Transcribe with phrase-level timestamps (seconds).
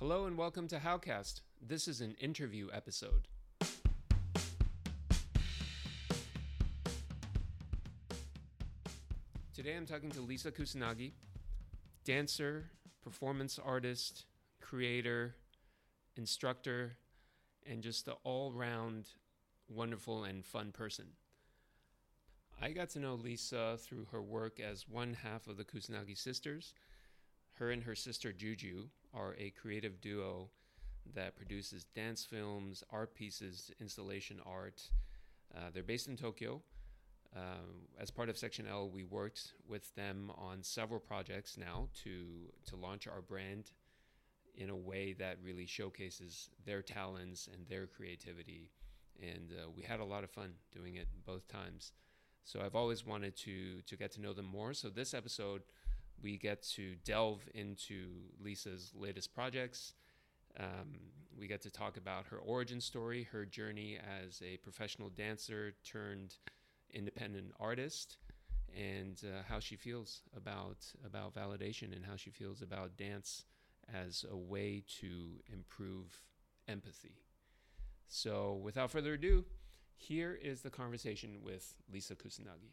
[0.00, 1.40] Hello and welcome to Howcast.
[1.64, 3.28] This is an interview episode.
[9.54, 11.12] Today I'm talking to Lisa Kusanagi,
[12.04, 12.64] dancer,
[13.04, 14.24] performance artist,
[14.60, 15.36] creator,
[16.16, 16.96] instructor,
[17.64, 19.10] and just an all round
[19.68, 21.06] wonderful and fun person.
[22.60, 26.74] I got to know Lisa through her work as one half of the Kusanagi sisters.
[27.54, 30.50] Her and her sister Juju are a creative duo
[31.14, 34.82] that produces dance films, art pieces, installation art.
[35.54, 36.60] Uh, they're based in Tokyo.
[37.34, 37.66] Uh,
[38.00, 42.76] as part of Section L, we worked with them on several projects now to to
[42.76, 43.72] launch our brand
[44.56, 48.70] in a way that really showcases their talents and their creativity.
[49.20, 51.92] And uh, we had a lot of fun doing it both times.
[52.44, 54.74] So I've always wanted to to get to know them more.
[54.74, 55.62] So this episode,
[56.24, 58.08] we get to delve into
[58.42, 59.92] Lisa's latest projects.
[60.58, 60.98] Um,
[61.38, 66.36] we get to talk about her origin story, her journey as a professional dancer turned
[66.94, 68.16] independent artist,
[68.74, 73.44] and uh, how she feels about about validation and how she feels about dance
[73.92, 76.22] as a way to improve
[76.66, 77.18] empathy.
[78.08, 79.44] So, without further ado,
[79.96, 82.72] here is the conversation with Lisa Kusanagi.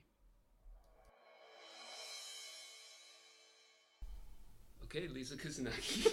[4.94, 6.06] Okay, Lisa Kusanagi.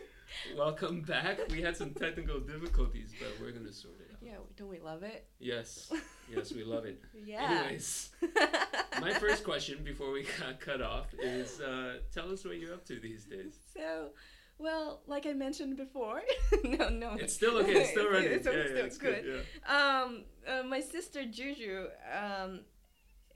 [0.56, 1.38] Welcome back.
[1.50, 4.20] We had some technical difficulties, but we're going to sort it out.
[4.22, 5.26] Yeah, don't we love it?
[5.38, 5.92] Yes,
[6.34, 7.02] yes, we love it.
[7.26, 7.60] Yeah.
[7.64, 8.08] Anyways,
[9.02, 12.86] my first question before we got cut off is uh, tell us what you're up
[12.86, 13.58] to these days.
[13.76, 14.12] so,
[14.56, 16.22] well, like I mentioned before,
[16.64, 18.32] no, no, It's still okay, it's still running.
[18.32, 19.24] It's, yeah, still yeah, it's good.
[19.24, 19.44] good.
[19.68, 20.02] yeah.
[20.04, 22.60] Um, uh, my sister Juju um,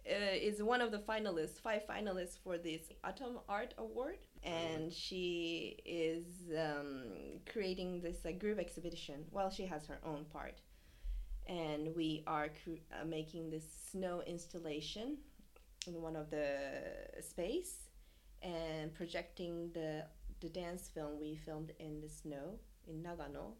[0.08, 5.76] uh, is one of the finalists, five finalists for this Atom Art Award, and she
[5.84, 6.24] is
[6.56, 7.02] um,
[7.52, 9.24] creating this uh, group exhibition.
[9.30, 10.60] Well, she has her own part,
[11.48, 15.18] and we are cr- uh, making this snow installation
[15.86, 16.48] in one of the
[17.20, 17.88] space,
[18.42, 20.04] and projecting the
[20.40, 23.52] the dance film we filmed in the snow in Nagano.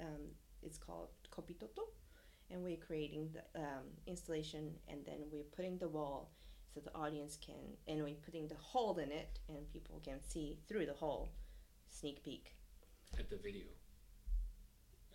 [0.00, 1.84] Um, it's called Kopitoto
[2.50, 6.30] and we're creating the um, installation and then we're putting the wall
[6.76, 7.54] so the audience can
[7.88, 11.30] and we're putting the hole in it and people can see through the hole
[11.88, 12.52] sneak peek
[13.18, 13.64] At the video.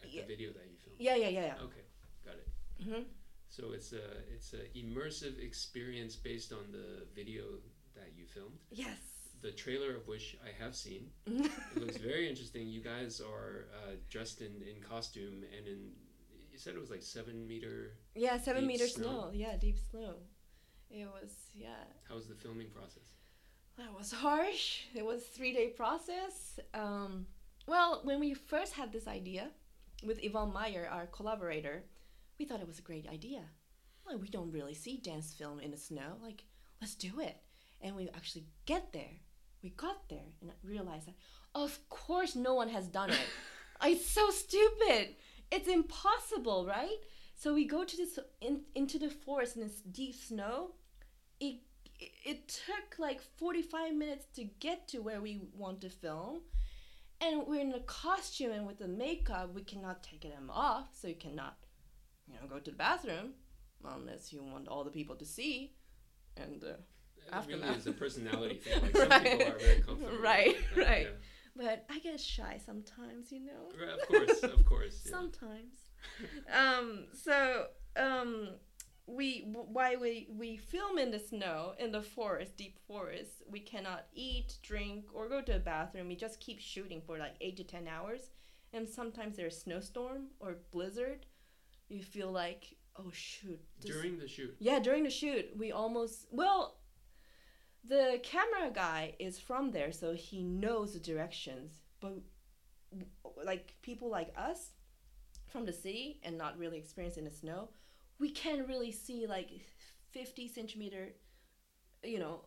[0.04, 0.22] At Yeah.
[0.24, 1.00] the video that you filmed.
[1.00, 1.86] yeah yeah yeah yeah Okay,
[2.26, 2.48] got it.
[2.84, 3.04] hmm
[3.50, 4.06] So it's a
[4.36, 7.44] it's a immersive experience based on the video
[7.98, 8.58] that you filmed.
[8.72, 9.02] yes
[9.42, 11.04] The trailer of which I have seen.
[11.76, 12.64] It looks very interesting.
[12.78, 15.80] You guys are uh, dressed in, in costume and in
[16.52, 17.76] you said it was like seven meter.
[18.26, 19.06] yeah seven meter meters snow.
[19.06, 20.14] snow yeah deep snow
[20.92, 23.04] it was yeah How was the filming process?
[23.78, 24.82] That was harsh.
[24.94, 26.60] It was a three day process.
[26.74, 27.26] Um,
[27.68, 29.50] well, when we first had this idea
[30.04, 31.84] with Yvonne Meyer, our collaborator,
[32.38, 33.42] we thought it was a great idea.
[34.06, 36.18] Like, we don't really see dance film in the snow.
[36.22, 36.44] Like,
[36.82, 37.38] let's do it.
[37.82, 39.20] And we actually get there.
[39.64, 41.16] We got there and realized that,
[41.54, 43.28] of course, no one has done it.
[43.84, 45.16] it's so stupid.
[45.52, 46.98] It's impossible, right?
[47.36, 50.72] So we go to this in, into the forest in this deep snow.
[51.48, 51.56] It
[52.26, 56.42] it, took like 45 minutes to get to where we want to film
[57.20, 61.08] and we're in the costume and with the makeup we cannot take them off so
[61.08, 61.56] you cannot
[62.28, 63.28] you know go to the bathroom
[63.96, 65.74] unless you want all the people to see
[66.38, 66.68] and uh,
[67.28, 67.66] It Aftermath.
[67.68, 68.82] really is a personality thing.
[68.84, 69.24] Like some Right.
[69.40, 70.18] people are very comfortable.
[70.30, 71.08] Right, that, right.
[71.12, 71.62] yeah.
[71.64, 74.98] but i get shy sometimes you know Right, Of course, of course.
[75.06, 75.12] Yeah.
[75.18, 75.76] sometimes
[76.62, 76.88] um
[77.28, 77.36] so
[78.08, 78.30] um
[79.12, 84.06] we why we we film in the snow in the forest deep forest we cannot
[84.14, 87.64] eat drink or go to the bathroom we just keep shooting for like eight to
[87.64, 88.32] ten hours
[88.74, 91.26] and sometimes there's snowstorm or blizzard
[91.90, 94.56] you feel like oh shoot this- During the shoot.
[94.60, 96.78] yeah, during the shoot, we almost well,
[97.88, 101.72] the camera guy is from there, so he knows the directions.
[102.00, 102.14] But
[103.44, 104.72] like people like us
[105.48, 107.70] from the city and not really experienced in the snow,
[108.22, 109.50] we can't really see like
[110.12, 111.10] fifty centimeter,
[112.04, 112.46] you know,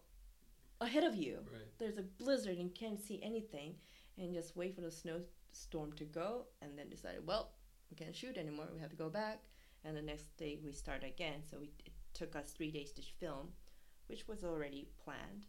[0.81, 1.41] ahead of you.
[1.53, 1.79] Right.
[1.79, 3.75] There's a blizzard and can't see anything,
[4.17, 7.51] and just wait for the snowstorm to go, and then decide well,
[7.91, 8.69] we can't shoot anymore.
[8.73, 9.43] We have to go back
[9.85, 11.43] and the next day we start again.
[11.51, 13.49] So we, it took us three days to film,
[14.07, 15.47] which was already planned.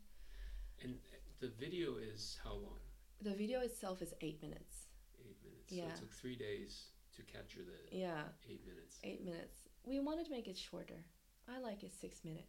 [0.83, 0.95] And
[1.39, 2.79] the video is how long?
[3.21, 4.87] The video itself is eight minutes.
[5.19, 5.71] Eight minutes.
[5.71, 5.83] Yeah.
[5.83, 8.99] So it took three days to capture the Yeah, eight minutes.
[9.03, 9.64] eight minutes.
[9.85, 11.05] We wanted to make it shorter.
[11.47, 12.47] I like it six minute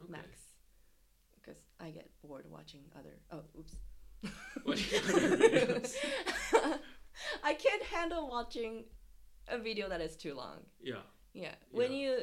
[0.00, 0.10] Okay.
[0.12, 0.38] max
[1.34, 3.18] because I get bored watching other.
[3.30, 3.76] Oh, oops.
[7.44, 8.84] I can't handle watching
[9.48, 10.60] a video that is too long.
[10.80, 11.02] Yeah.
[11.34, 11.54] Yeah.
[11.70, 11.98] When Yeah.
[11.98, 12.18] you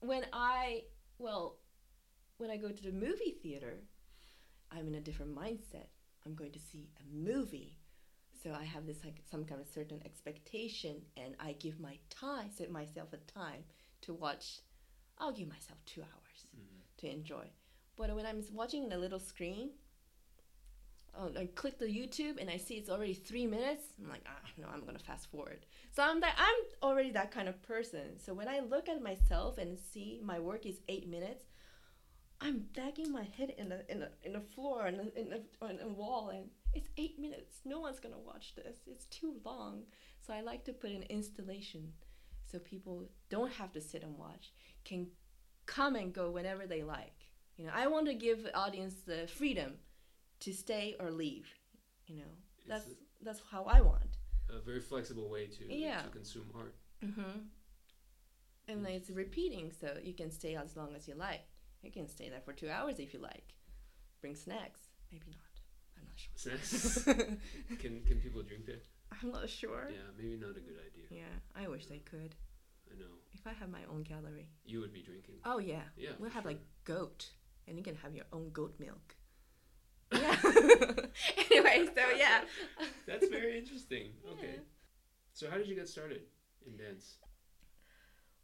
[0.00, 0.84] when I
[1.18, 1.58] well
[2.38, 3.84] when I go to the movie theater,
[4.70, 5.88] I'm in a different mindset.
[6.24, 7.78] I'm going to see a movie.
[8.42, 12.50] So I have this like some kind of certain expectation and I give my time
[12.50, 13.64] set myself a time
[14.02, 14.60] to watch
[15.18, 16.96] I'll give myself 2 hours Mhm.
[16.98, 17.50] to enjoy.
[17.96, 19.70] But when I'm watching the little screen,
[21.14, 23.84] oh, I click the YouTube and I see it's already three minutes.
[24.00, 25.66] I'm like, ah, no, I'm gonna fast forward.
[25.92, 28.18] So I'm that I'm already that kind of person.
[28.18, 31.44] So when I look at myself and see my work is eight minutes,
[32.40, 35.78] I'm banging my head in the in the in the floor and in the on
[35.80, 37.60] a wall, and it's eight minutes.
[37.64, 38.78] No one's gonna watch this.
[38.86, 39.86] It's too long.
[40.20, 41.92] So I like to put an installation,
[42.52, 44.52] so people don't have to sit and watch,
[44.84, 45.08] can
[45.66, 47.14] come and go whenever they like.
[47.56, 49.74] You know, I want to give the audience the freedom
[50.40, 51.48] to stay or leave.
[52.06, 54.18] You know, It's that's a- that's how I want.
[54.50, 56.02] a very flexible way to Yeah.
[56.02, 56.74] to consume art.
[57.02, 57.38] Mm-hmm.
[58.68, 61.42] And then it's repeating, so you can stay as long as you like.
[61.82, 63.54] You can stay there for two hours if you like.
[64.20, 65.54] Bring snacks, maybe not.
[65.96, 66.34] I'm not sure.
[66.36, 67.04] Snacks?
[67.82, 68.82] can can people drink there?
[69.10, 69.88] I'm not sure.
[69.90, 71.01] Yeah, maybe not a good idea.
[71.12, 72.34] Yeah, I wish they could.
[72.90, 73.06] I know.
[73.32, 74.48] If I had my own gallery.
[74.64, 75.36] You would be drinking.
[75.44, 76.10] Oh yeah, Yeah.
[76.18, 76.52] we'll have sure.
[76.52, 77.30] like goat,
[77.66, 79.16] and you can have your own goat milk.
[80.12, 80.36] Yeah.
[81.50, 82.42] anyway, so yeah.
[83.06, 84.10] That's very interesting.
[84.32, 84.56] Okay.
[85.32, 86.22] So how did you get started
[86.66, 87.16] in dance?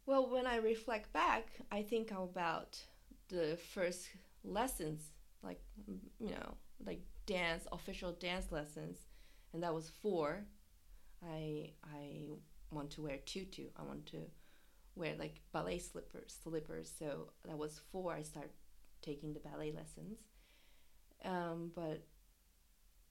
[0.07, 2.79] Well, when I reflect back, I think about
[3.27, 4.09] the first
[4.43, 5.11] lessons,
[5.43, 5.61] like
[6.19, 8.97] you know, like dance, official dance lessons,
[9.53, 10.45] and that was four.
[11.23, 12.29] I I
[12.71, 13.67] want to wear tutu.
[13.77, 14.17] I want to
[14.95, 16.91] wear like ballet slippers, slippers.
[16.97, 18.13] So that was four.
[18.13, 18.51] I start
[19.01, 20.19] taking the ballet lessons.
[21.23, 22.05] Um, but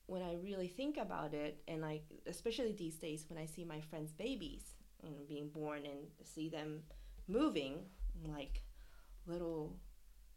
[0.06, 3.80] when I really think about it, and like especially these days when I see my
[3.80, 4.64] friends' babies,
[5.02, 6.82] you know, being born and see them
[7.26, 7.80] moving
[8.26, 8.62] like
[9.26, 9.76] little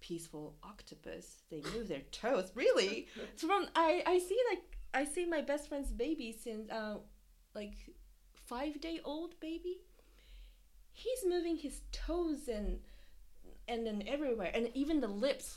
[0.02, 1.44] peaceful octopus.
[1.50, 2.52] They move their toes.
[2.54, 3.08] Really?
[3.34, 6.98] It's from I I see like I see my best friend's baby since uh
[7.56, 7.76] like
[8.52, 9.76] five day old baby.
[11.04, 12.80] He's moving his toes and
[13.68, 15.48] and then everywhere and even the lips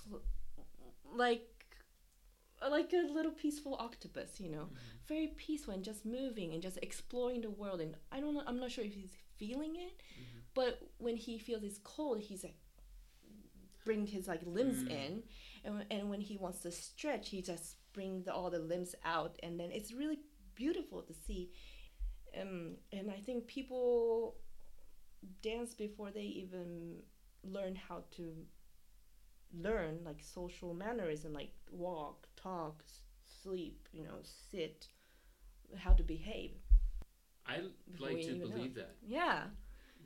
[1.24, 1.46] like
[2.76, 4.66] like a little peaceful octopus, you know
[5.08, 8.58] very peaceful and just moving and just exploring the world and i don't know i'm
[8.58, 10.40] not sure if he's feeling it Mhm.
[10.54, 12.56] but when he feels it's cold he's like
[13.84, 14.90] bring his like limbs Mm.
[14.90, 15.22] in
[15.64, 19.60] and, and when he wants to stretch he just brings all the limbs out and
[19.60, 20.20] then it's really
[20.54, 21.50] beautiful to see
[22.40, 24.34] um, and i think people
[25.42, 26.96] dance before they even
[27.42, 28.32] learn how to
[29.56, 33.00] learn like social mannerism like walk talk s-
[33.42, 34.18] sleep you know
[34.50, 34.88] sit
[35.76, 36.52] how to behave.
[37.46, 37.60] I
[37.98, 38.46] like to even know.
[38.48, 38.94] believe that.
[39.06, 39.44] Yeah.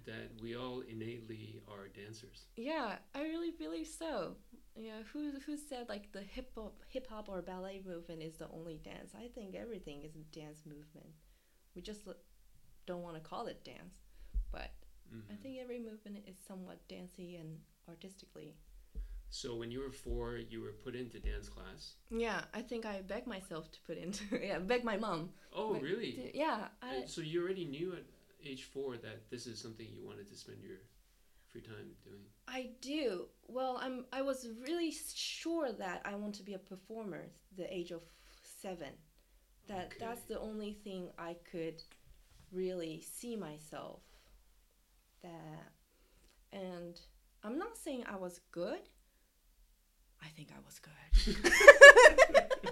[0.06, 2.46] That we all innately are dancers.
[2.56, 4.36] yeah i really believe so.
[4.76, 8.48] Yeah who who said like the hip hop hip hop or ballet movement is the
[8.52, 9.12] only dance?
[9.14, 11.12] I think everything is a dance movement
[11.74, 12.14] we just l-
[12.86, 13.96] don't want to call it dance
[14.52, 14.70] but
[15.12, 15.40] i Mhm.
[15.42, 18.56] think every movement is somewhat dancey and artistically
[19.30, 21.96] So when you were four, you were put into dance class.
[22.10, 25.82] yeah i think i begged myself to put into yeah beg my mom Oh, Wait,
[25.82, 26.12] really?
[26.12, 28.04] to- yeah I, so you already knew at
[28.42, 30.78] age four that this is something you wanted to spend your
[31.50, 32.24] free time doing.
[32.46, 33.28] I do.
[33.48, 34.04] Well, I'm.
[34.12, 37.22] I was really sure that I want to be a performer.
[37.50, 38.02] at The age of
[38.62, 38.92] seven.
[39.68, 39.96] That Okay.
[40.00, 41.82] that's the only thing I could
[42.52, 44.00] really see myself.
[45.22, 45.72] That,
[46.52, 46.98] and
[47.42, 48.80] I'm not saying I was good.
[50.22, 51.36] I think I was good.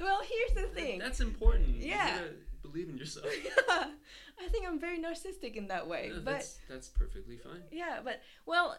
[0.00, 0.98] well, here's the thing.
[0.98, 1.76] That's important.
[1.76, 2.20] Yeah.
[2.20, 2.30] You
[2.62, 3.26] believe in yourself.
[3.68, 6.08] I think I'm very narcissistic in that way.
[6.12, 7.62] No, but that's that's perfectly fine.
[7.70, 8.76] Yeah, but well,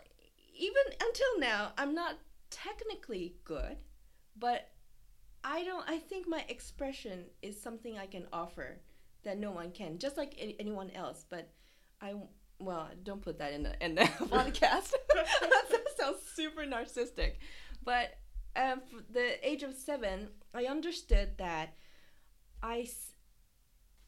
[0.57, 2.17] even until now, I'm not
[2.49, 3.77] technically good,
[4.37, 4.69] but
[5.43, 5.83] I don't.
[5.87, 8.79] I think my expression is something I can offer
[9.23, 11.25] that no one can, just like any, anyone else.
[11.29, 11.49] But
[12.01, 12.15] I
[12.59, 14.93] well, don't put that in the in the podcast.
[15.13, 17.33] that sounds super narcissistic.
[17.83, 18.17] But
[18.55, 18.81] um,
[19.11, 21.75] the age of seven, I understood that
[22.61, 22.87] I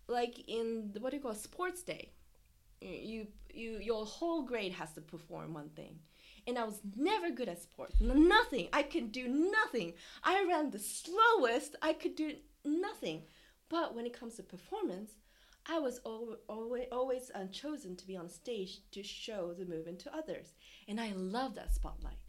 [0.07, 2.11] like in the, what do you call sports day
[2.81, 5.99] you you your whole grade has to perform one thing
[6.47, 7.99] and i was never good at sports.
[8.01, 8.67] Nothing.
[8.73, 9.93] I could do nothing.
[10.23, 11.75] I ran the slowest.
[11.81, 12.33] I could do
[12.63, 13.23] nothing.
[13.69, 15.11] But when it comes to performance
[15.67, 19.99] i was al- always always uh, chosen to be on stage to show the movement
[19.99, 20.53] to others.
[20.87, 22.19] And i love that spotlight.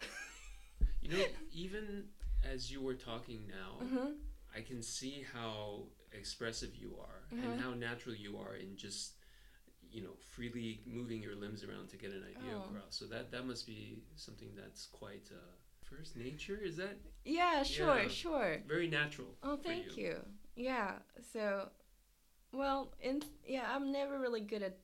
[1.02, 2.04] You know, even
[2.44, 4.12] as you were talking now, hmm
[4.56, 7.44] I can see how expressive you are Mhm.
[7.44, 9.12] and how natural you are in just
[9.96, 12.64] you know freely moving your limbs around to get an idea Oh.
[12.68, 12.92] across.
[12.98, 15.38] So that that must be something that's quite uh,
[15.82, 16.58] first nature.
[16.62, 18.08] Is that Yeah, sure, Yeah.
[18.08, 18.62] sure.
[18.68, 19.30] very natural?
[19.42, 20.14] Oh, thank you.
[20.54, 20.98] Yeah.
[21.32, 21.70] So,
[22.52, 24.76] well, in yeah, I'm never really good at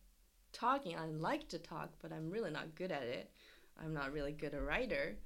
[0.53, 0.97] talking.
[0.97, 3.31] I like to talk, but I'm really not good at it.
[3.83, 5.17] I'm not really good a writer.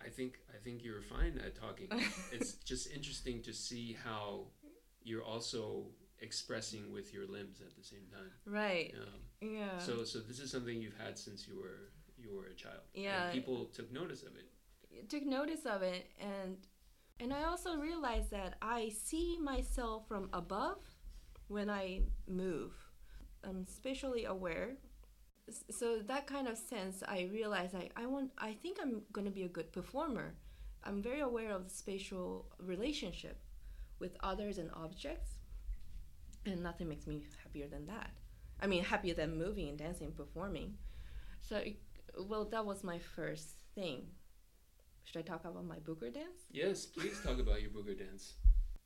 [0.00, 1.88] I think I think you're fine at talking.
[2.32, 4.46] it's just interesting to see how
[5.02, 5.86] you're also
[6.20, 8.30] expressing with your limbs at the same time.
[8.44, 8.94] Right.
[8.96, 9.78] Um, Yeah.
[9.78, 12.82] So so this is something you've had since you were you were a child.
[12.94, 13.24] Yeah.
[13.24, 15.08] And people took notice of it.
[15.08, 16.56] took notice of it and
[17.20, 20.78] and I also realized that I see myself from above
[21.48, 22.72] when I move.
[23.42, 24.76] I'm spatially aware.
[25.70, 29.44] So that kind of sense I realize I, I want I think I'm gonna be
[29.44, 30.34] a good performer.
[30.84, 33.40] I'm very aware of the spatial relationship
[33.98, 35.37] with others and objects.
[36.48, 38.10] And nothing makes me happier than that.
[38.60, 40.74] I mean happier than moving and dancing and performing.
[41.40, 41.76] So it,
[42.18, 44.06] well that was my first thing
[45.08, 46.42] should I talk about my booger dance?
[46.50, 48.34] Yes, please talk about your booger dance.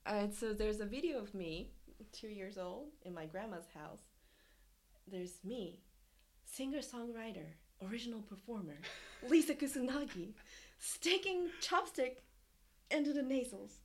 [0.07, 1.73] Uh, so there's a video of me,
[2.13, 4.03] two years old, in my grandma's house.
[5.11, 5.81] There's me,
[6.45, 7.47] singer songwriter,
[7.91, 8.77] original performer,
[9.29, 10.35] Lisa Kusanagi,
[10.79, 12.19] sticking chopstick
[12.89, 13.81] into the nasals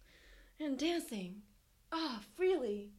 [0.60, 1.42] and dancing,
[1.92, 2.92] ah, freely.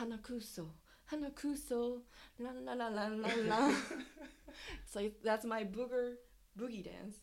[0.00, 0.66] Hanakuso,
[1.12, 2.00] Hanakuso,
[2.38, 3.74] la la la la la la.
[4.86, 6.14] so that's my booger
[6.58, 7.16] boogie dance.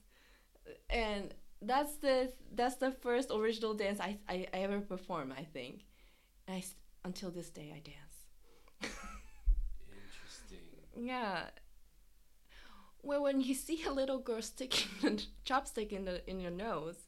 [0.89, 5.85] And that's the that's the first original dance I, I, I ever perform I think.
[6.47, 6.63] And I,
[7.03, 8.93] until this day I dance.
[9.89, 10.57] Interesting.
[11.07, 11.45] yeah.
[13.01, 17.07] Well when you see a little girl sticking a chopstick in the in your nose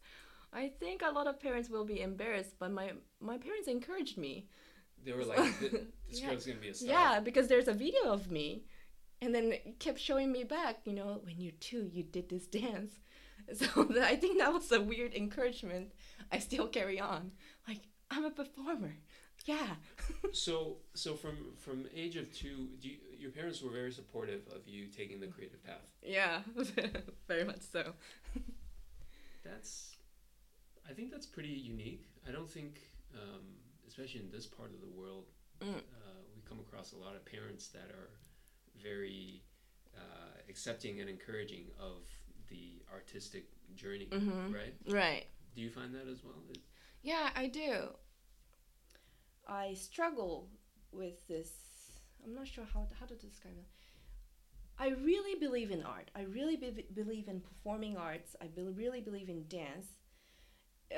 [0.52, 4.48] I think a lot of parents will be embarrassed but my my parents encouraged me
[5.06, 5.72] They were like, "Th-
[6.10, 6.30] this Yeah.
[6.30, 6.90] girl's gonna be a star.
[6.90, 8.64] yeah because there's a video of me
[9.22, 12.46] and then it kept showing me back you know when you're two you did this
[12.48, 12.94] dance
[13.54, 13.68] so
[14.02, 15.92] i think that was a weird encouragement
[16.32, 17.32] i still carry on
[17.68, 18.94] like i'm a performer
[19.46, 19.76] yeah
[20.32, 24.68] So so from from age of two, do you, your parents were very supportive of
[24.68, 25.88] you taking the creative path.
[26.04, 26.42] yeah
[27.28, 27.84] very much so
[29.44, 29.96] That's,
[30.90, 32.06] I think that's pretty unique.
[32.28, 32.80] I don't think,
[33.16, 33.46] um,
[34.00, 35.26] especially in this part of the world,
[35.60, 35.76] Mm.
[35.76, 35.82] uh,
[36.34, 38.10] we come across a lot of parents that are
[38.82, 39.44] very
[39.94, 42.04] uh, accepting and encouraging of
[42.48, 44.06] the artistic journey.
[44.06, 44.54] Mhm.
[44.54, 44.74] Right?
[44.88, 46.42] right Do you find that as well?
[46.50, 46.62] It-
[47.02, 47.96] yeah i do
[49.48, 50.50] i struggle
[50.92, 51.52] with this
[52.24, 53.68] i'm not sure how, how to describe it
[54.78, 59.00] i really believe in art i really be- believe in performing arts i be- really
[59.02, 59.88] believe in dance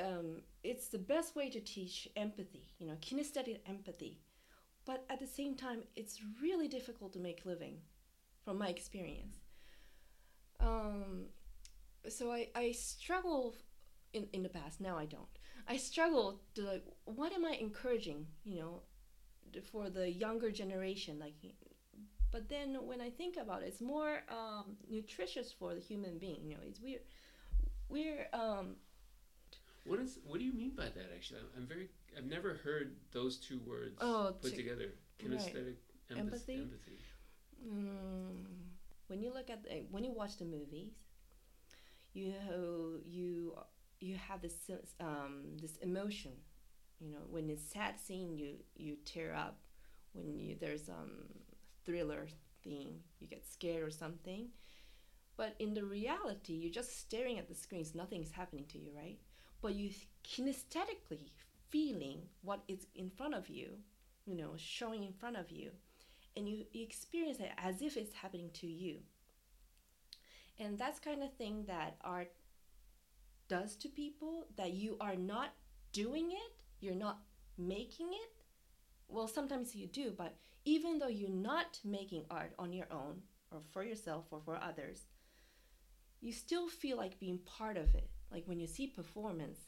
[0.00, 4.20] um, it's the best way to teach empathy you know kinesthetic empathy
[4.84, 7.76] but at the same time it's really difficult to make living
[8.44, 9.36] from my experience
[10.60, 11.26] um,
[12.08, 13.54] so I, I struggle
[14.12, 15.28] in, in the past now i don't
[15.68, 18.82] I struggle to like, what am I encouraging, you know,
[19.70, 21.18] for the younger generation?
[21.18, 21.34] Like,
[22.30, 26.48] but then when I think about it, it's more um, nutritious for the human being.
[26.48, 27.02] You know, it's weird.
[27.88, 28.76] We're um,
[29.84, 30.18] What is?
[30.24, 31.10] What do you mean by that?
[31.14, 31.88] Actually, I'm, I'm very.
[32.16, 34.94] I've never heard those two words Oh, put to- together.
[35.18, 35.76] Kinesthetic
[36.10, 36.54] empath- Empathy?
[36.54, 36.98] empathy.
[37.66, 38.44] mm,
[39.08, 40.92] when you look at the, when you watch the movies,
[42.14, 42.32] you
[43.06, 43.54] you
[44.00, 44.70] you have this
[45.00, 46.32] um, this emotion.
[47.00, 49.58] You know, when it's sad scene, you you tear up.
[50.12, 51.24] When you there's um
[51.84, 52.28] thriller
[52.62, 54.48] thing, you get scared or something.
[55.36, 57.94] But in the reality, you're just staring at the screens.
[57.94, 59.18] Nothing's happening to you, right?
[59.62, 59.90] But you
[60.24, 61.30] kinesthetically
[61.70, 63.70] feeling what is in front of you,
[64.26, 65.70] you know, showing in front of you,
[66.36, 68.98] and you, you experience it as if it's happening to you.
[70.58, 72.32] And that's kind of thing that art
[73.48, 75.50] does to people that you are not
[75.92, 77.20] doing it, you're not
[77.56, 78.30] making it.
[79.08, 83.60] Well, sometimes you do, but even though you're not making art on your own or
[83.72, 85.02] for yourself or for others,
[86.20, 88.08] you still feel like being part of it.
[88.32, 89.58] Like when you see performance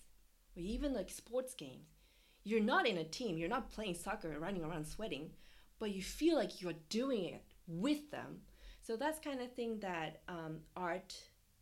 [0.57, 1.89] or even like sports games,
[2.45, 5.31] you're not in a team, you're not playing soccer and running around sweating,
[5.79, 8.41] but you feel like you're doing it with them.
[8.83, 11.15] So that's kind of thing that um, art,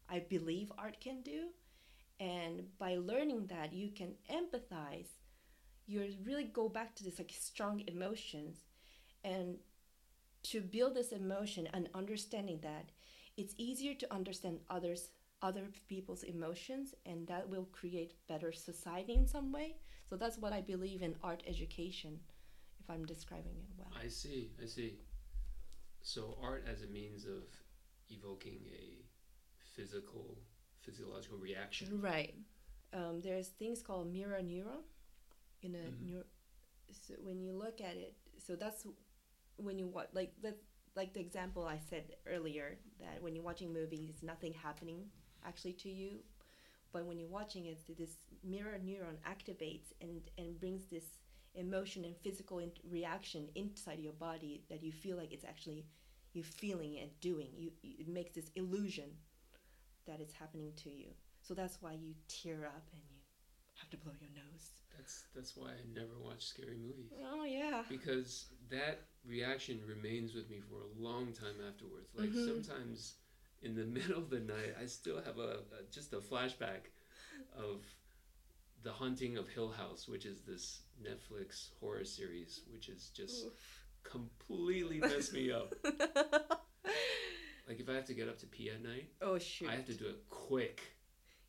[0.09, 1.49] I believe art can do.
[2.18, 5.09] And by learning that, you can empathize.
[5.87, 8.59] You really go back to this like strong emotions,
[9.25, 9.56] and
[10.44, 12.90] to build this emotion and understanding that,
[13.37, 15.11] it's easier to understand others,
[15.42, 19.76] other people's emotions, and that will create better society in some way.
[20.08, 22.20] So that's what I believe in art education,
[22.80, 23.88] if I'm describing it well.
[24.02, 24.50] I see.
[24.62, 24.99] I see.
[26.00, 27.42] So art as a means of
[28.11, 29.04] evoking a
[29.75, 30.38] physical,
[30.80, 32.00] physiological reaction.
[32.00, 32.34] Right.
[32.92, 34.82] Um, there's things called mirror neuron
[35.62, 36.11] in a Mhm.
[36.11, 36.26] neur-
[36.90, 38.87] so when you look at it so that's
[39.56, 40.58] when you watch like that
[40.94, 45.11] like the example i said earlier that when you're watching movies nothing happening
[45.46, 46.18] actually to you
[46.92, 51.18] but when you're watching it this mirror neuron activates and and brings this
[51.54, 55.84] emotion and physical in- reaction inside your body that you feel like it's actually
[56.32, 59.11] you feeling and doing you it makes this illusion
[60.06, 61.08] that it's happening to you
[61.40, 63.18] so that's why you tear up and you
[63.76, 67.12] have to blow your nose That's that's why I never watch scary movies.
[67.25, 72.11] oh yeah because that reaction remains with me for a long time afterwards.
[72.14, 72.64] Like Mhm.
[72.64, 73.14] sometimes
[73.62, 76.90] in the middle of the night, I still have a, a just a flashback
[77.57, 77.85] of
[78.83, 83.47] the Haunting of Hill House, which is this Netflix horror series, which is just
[84.02, 85.75] completely messed me up.
[87.69, 89.69] Like if I have to get up to pee at night, oh shoot.
[89.71, 90.83] I have to do it quick,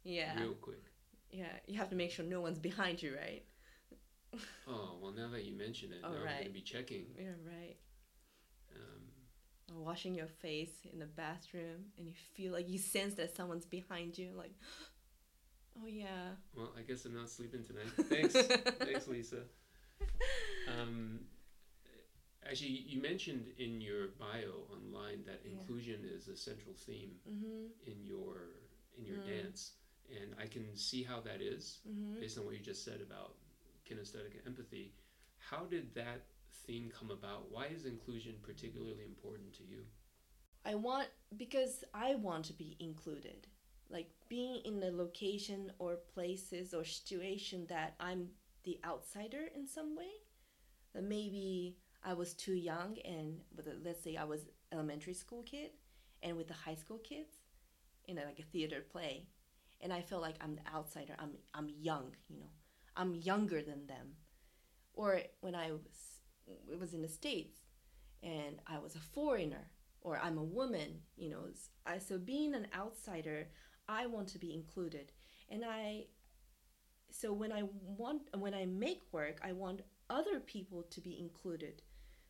[0.04, 0.40] yeah.
[0.40, 0.84] Real quick.
[1.32, 3.44] yeah you have to make sure no one's behind you right?
[4.68, 7.06] Oh well, now that you mention it, now I'm gonna be checking.
[7.18, 7.76] yeah right
[9.72, 14.18] washing your face in the bathroom and you feel like you sense that someone's behind
[14.18, 14.52] you like
[15.82, 17.88] oh yeah well, I guess I'm not sleeping tonight.
[18.10, 18.34] Thanks,
[18.80, 19.42] thanks, Lisa.
[20.68, 21.22] Um,
[22.48, 25.52] actually, you mentioned in your bio online that Yeah.
[25.58, 28.50] inclusion is a central theme mm-hmm in your
[28.98, 29.26] in your Mm.
[29.26, 29.72] dance,
[30.12, 33.36] and I can see how that is mm-hmm based on what you just said about
[33.90, 34.94] kinesthetic empathy.
[35.38, 36.22] How did that
[36.66, 37.52] theme come about?
[37.52, 39.84] Why is inclusion particularly important to you?
[40.66, 43.48] I want because I want to be included.
[43.90, 48.30] Like being in a location or places or situation that I'm
[48.64, 50.12] the outsider in some way.
[50.94, 55.44] That maybe I was too young and with a, let's say I was elementary school
[55.44, 55.72] kid
[56.22, 57.34] and with the high school kids
[58.06, 59.28] in a, like a theater play
[59.84, 61.14] and I feel like I'm the outsider.
[61.20, 62.52] I'm I'm young, you know.
[62.96, 64.16] I'm younger than them.
[64.94, 66.13] Or when I was
[66.72, 67.60] it was in the states
[68.24, 69.70] and I was a foreigner
[70.04, 71.46] or I'm a woman, you know.
[71.86, 73.48] I so being an outsider,
[73.88, 75.12] I want to be included,
[75.50, 76.06] and I.
[77.10, 81.82] So when I want when I make work, I want other people to be included,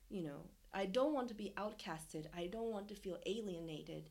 [0.10, 0.50] you know.
[0.74, 2.26] I don't want to be outcasted.
[2.36, 4.10] I don't want to feel alienated,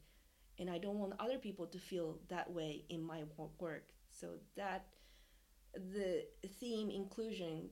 [0.58, 3.22] and I don't want other people to feel that way in my
[3.58, 3.88] work.
[4.10, 4.86] So that
[5.74, 6.24] the
[6.60, 7.70] theme inclusion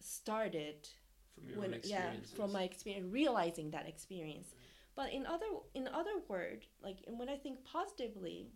[0.00, 0.88] started
[1.34, 4.48] From your own when yeah from my experience realizing that experience.
[4.94, 8.52] But in other in other word like and when i think positively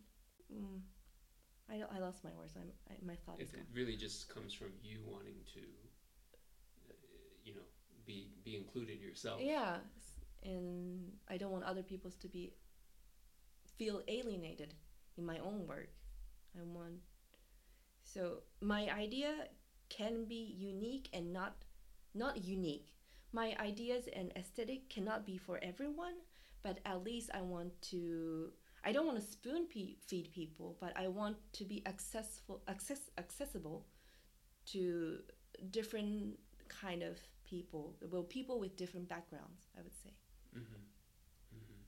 [0.53, 0.81] mm,
[1.71, 2.53] I, I lost my words.
[2.57, 5.61] I'm, I, my thought is It, it really just comes from you wanting to,
[6.89, 6.93] uh,
[7.45, 7.63] you know,
[8.07, 9.41] be be included yourself.
[9.41, 9.79] yeah
[10.45, 12.53] and i don't want other people's to be
[13.79, 14.75] feel alienated
[15.19, 15.91] in my own work.
[16.59, 17.01] I want
[18.05, 19.49] so my idea
[19.89, 21.55] can be unique and not
[22.17, 22.95] not unique.
[23.33, 26.15] My ideas and aesthetic cannot be for everyone
[26.67, 28.51] but at least i want to
[28.85, 33.03] i don't want to spoon pe- feed people but i want to be accessible access,
[33.19, 33.87] accessible
[34.67, 35.19] to
[35.71, 36.37] different
[36.69, 40.11] kind of people well people with different backgrounds i would say.
[40.53, 40.61] Hmm
[41.53, 41.83] hmm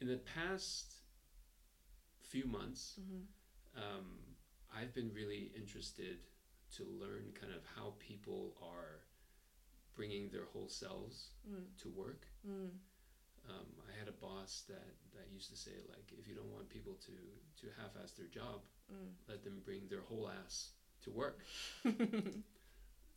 [0.00, 0.94] In the past
[2.22, 3.22] few months, mm-hmm.
[3.82, 4.06] um,
[4.74, 6.18] I've been really interested
[6.76, 9.00] to learn kind of how people are
[10.00, 11.64] bringing their whole selves mm.
[11.82, 12.22] to work.
[12.48, 12.70] Mm.
[13.50, 16.66] Um, I had a boss that, that used to say like, if you don't want
[16.76, 17.12] people to
[17.60, 18.58] to half-ass their job,
[18.90, 19.12] Mm.
[19.30, 20.70] let them bring their whole ass
[21.04, 21.38] to work.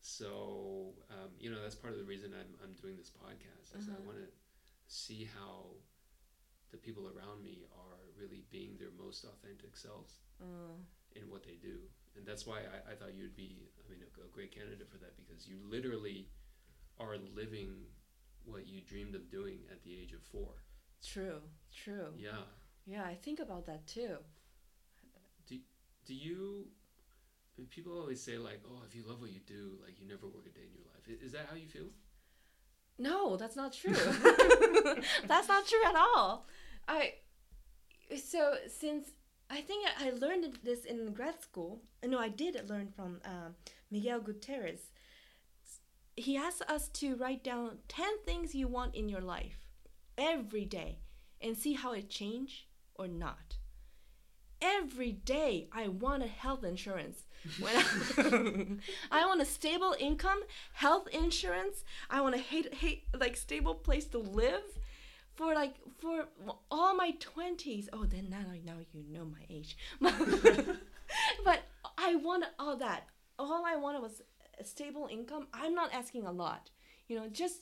[0.01, 3.87] So, um, you know, that's part of the reason I'm, I'm doing this podcast is
[3.87, 4.03] I Uh-huh.
[4.05, 4.27] want to
[4.87, 5.71] see how
[6.71, 10.75] the people around me are really being their most authentic selves Uh,
[11.15, 11.77] in what they do.
[12.17, 14.97] And that's why I, I thought you'd be, I mean, a, a great candidate for
[14.97, 16.27] that because you literally
[16.99, 17.71] are living
[18.45, 20.51] what you dreamed of doing at the age of four.
[21.05, 21.41] true
[21.83, 22.43] true Yeah.
[22.85, 24.17] yeah i think about that too
[25.47, 25.55] Do
[26.07, 26.67] do you,
[27.51, 30.07] I mean, people always say, like, oh, if you love what you do, like, you
[30.07, 31.03] never work a day in your life.
[31.07, 31.89] I- Is that how you feel?
[32.97, 33.93] No, that's not true.
[35.31, 36.45] that's not true at all.
[36.87, 37.13] I
[38.31, 39.05] so since
[39.49, 41.81] I think I learned this in grad school.
[42.05, 43.55] No, I did learn from um,
[43.91, 44.81] Miguel Gutierrez.
[46.15, 49.67] He asks us to write down ten things you want in your life
[50.17, 50.99] every day
[51.41, 53.57] and see how it change or not.
[54.61, 57.23] every day I want a health insurance.
[57.59, 57.75] When
[59.11, 60.41] I, want a stable income,
[60.73, 61.83] health insurance.
[62.09, 64.63] I want a hate, hate like stable place to live
[65.35, 66.27] for like for
[66.71, 67.89] all my 20s.
[67.91, 69.75] Oh, then now now you know my age.
[71.43, 71.59] but
[71.97, 73.07] I wanted all that.
[73.37, 74.21] All I wanted was
[74.59, 75.47] a stable income.
[75.53, 76.69] I'm not asking a lot.
[77.07, 77.61] You know, just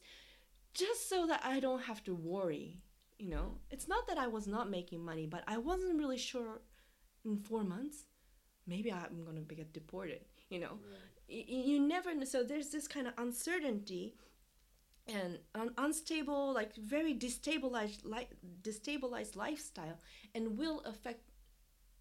[0.73, 2.79] just so that I don't have to worry.
[3.19, 6.61] You know, it's not that I was not making money, but I wasn't really sure
[7.25, 8.05] in four months,
[8.67, 10.21] maybe I'm gonna be get deported.
[10.49, 11.09] You know, right.
[11.29, 12.25] y- you never know.
[12.25, 14.15] So there's this kind of uncertainty
[15.07, 18.27] and un- unstable, like very destabilized, li-
[18.61, 19.99] destabilized lifestyle,
[20.35, 21.21] and will affect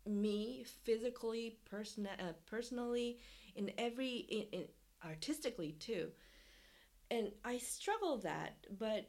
[0.07, 3.19] me physically, person- uh, personally,
[3.57, 4.65] in every, in, in
[5.05, 6.09] artistically too.
[7.11, 9.09] And I struggle that, but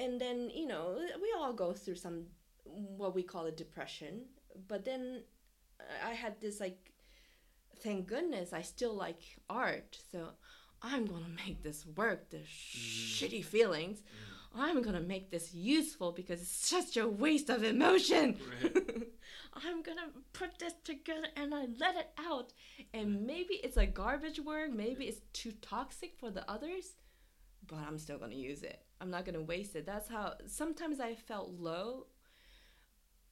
[0.00, 2.24] and then you know we all go through some
[2.64, 4.22] what we call a depression
[4.66, 5.22] but then
[6.04, 6.92] i had this like
[7.82, 10.28] thank goodness i still like art so
[10.82, 12.46] i'm gonna make this work the mm.
[12.46, 14.29] shitty feelings mm.
[14.56, 18.76] I'm gonna make this useful because it's such a waste of emotion right.
[19.64, 22.52] i'm gonna put this together and i let it out
[22.94, 26.92] and maybe it's a garbage work maybe it's too toxic for the others
[27.66, 31.14] but i'm still gonna use it i'm not gonna waste it that's how sometimes i
[31.14, 32.06] felt low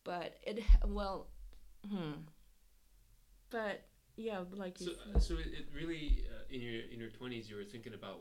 [0.09, 1.29] but it well,
[1.87, 2.13] hmm.
[3.51, 4.93] But yeah, like so.
[5.19, 8.21] So it, it really uh, in your in your twenties, you were thinking about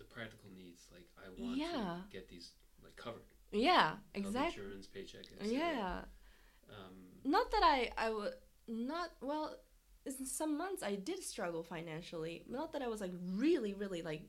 [0.00, 0.88] the practical needs.
[0.90, 1.68] Like I want yeah.
[1.68, 3.22] to get these like covered.
[3.52, 4.62] Yeah, exactly.
[4.62, 5.24] Insurance, paycheck.
[5.42, 6.00] Yeah.
[6.68, 8.32] Um, not that I I would
[8.66, 9.54] not well.
[10.06, 12.44] In some months, I did struggle financially.
[12.48, 14.22] Not that I was like really, really like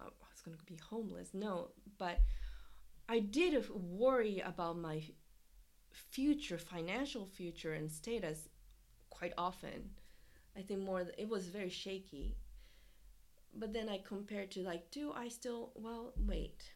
[0.00, 1.30] oh, I was gonna be homeless.
[1.32, 2.18] No, but
[3.08, 5.04] I did worry about my
[5.92, 8.48] future, financial future, and status
[9.10, 9.90] quite often.
[10.56, 12.36] I think more, it was very shaky.
[13.56, 16.72] But then I compare to like, do I still, well, wait,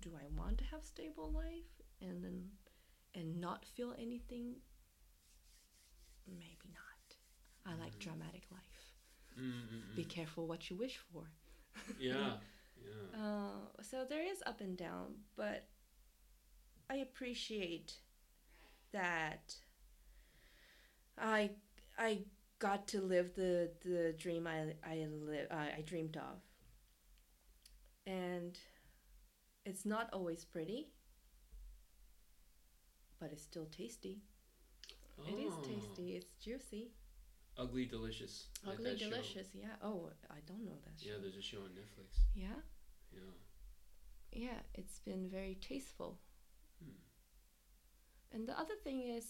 [0.00, 2.44] do I want to have stable life and then,
[3.14, 4.54] and not feel anything?
[6.26, 7.16] Maybe not.
[7.66, 8.10] I like mm-hmm.
[8.10, 8.94] dramatic life.
[9.38, 9.96] Mm-hmm.
[9.96, 11.24] Be careful what you wish for.
[11.98, 12.14] yeah.
[12.14, 12.28] Yeah.
[13.14, 15.68] Uh, so there is up and down, but
[16.90, 17.98] I appreciate
[18.92, 19.54] that
[21.18, 21.50] I
[21.98, 22.20] I
[22.62, 26.38] got to live the the dream I I live uh, I dreamed of.
[28.06, 28.56] And
[29.64, 30.88] it's not always pretty,
[33.20, 34.22] but it's still tasty.
[35.18, 35.24] Oh.
[35.28, 36.16] It is tasty.
[36.16, 36.92] It's juicy.
[37.58, 38.46] Ugly Delicious.
[38.66, 39.48] Ugly Delicious.
[39.52, 39.60] Show.
[39.64, 39.74] Yeah.
[39.82, 41.10] Oh, I don't know that show.
[41.10, 42.22] Yeah, there's a show on Netflix.
[42.34, 42.60] Yeah.
[43.12, 43.34] Yeah.
[44.32, 46.18] Yeah, it's been very tasteful.
[46.82, 46.96] Hmm.
[48.32, 49.26] And the other thing is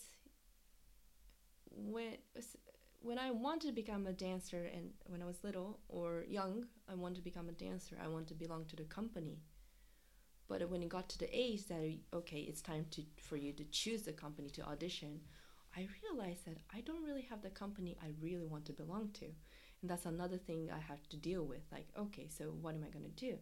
[1.74, 2.18] when
[3.02, 6.94] when I wanted to become a dancer and when I was little or young, I
[6.94, 7.96] wanted to become a dancer.
[8.02, 9.40] I wanted to belong to the company.
[10.48, 13.64] But when it got to the age that okay, it's time to for you to
[13.64, 15.20] choose the company to audition,
[15.76, 19.26] I realized that I don't really have the company I really want to belong to.
[19.80, 21.62] And that's another thing I have to deal with.
[21.72, 23.38] Like, okay, so what am I going to do?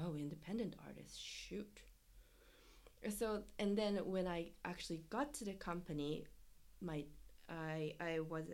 [0.00, 1.82] Oh, independent artist, shoot
[3.10, 6.26] so and then when I actually got to the company,
[6.80, 7.04] my
[7.48, 8.44] I I was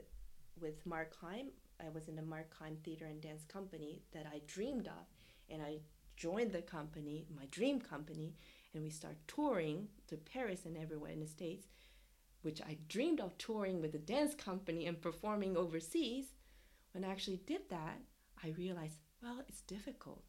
[0.61, 1.49] with Mark Heim.
[1.81, 5.07] I was in the Mark Heim Theater and Dance Company that I dreamed of,
[5.49, 5.79] and I
[6.17, 8.35] joined the company, my dream company,
[8.75, 11.67] and we start touring to Paris and everywhere in the States,
[12.43, 16.27] which I dreamed of touring with the dance company and performing overseas.
[16.93, 18.01] When I actually did that,
[18.43, 20.23] I realized, well, it's difficult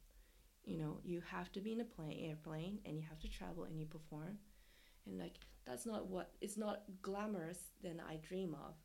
[0.70, 3.64] you know you have to be in a plane airplane and you have to travel
[3.64, 4.38] and you perform
[5.06, 8.76] and like that's not what it's not glamorous than i dream of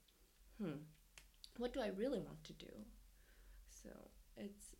[0.59, 0.79] hmm
[1.59, 2.73] what do i really want to do
[3.69, 3.91] so
[4.37, 4.75] it's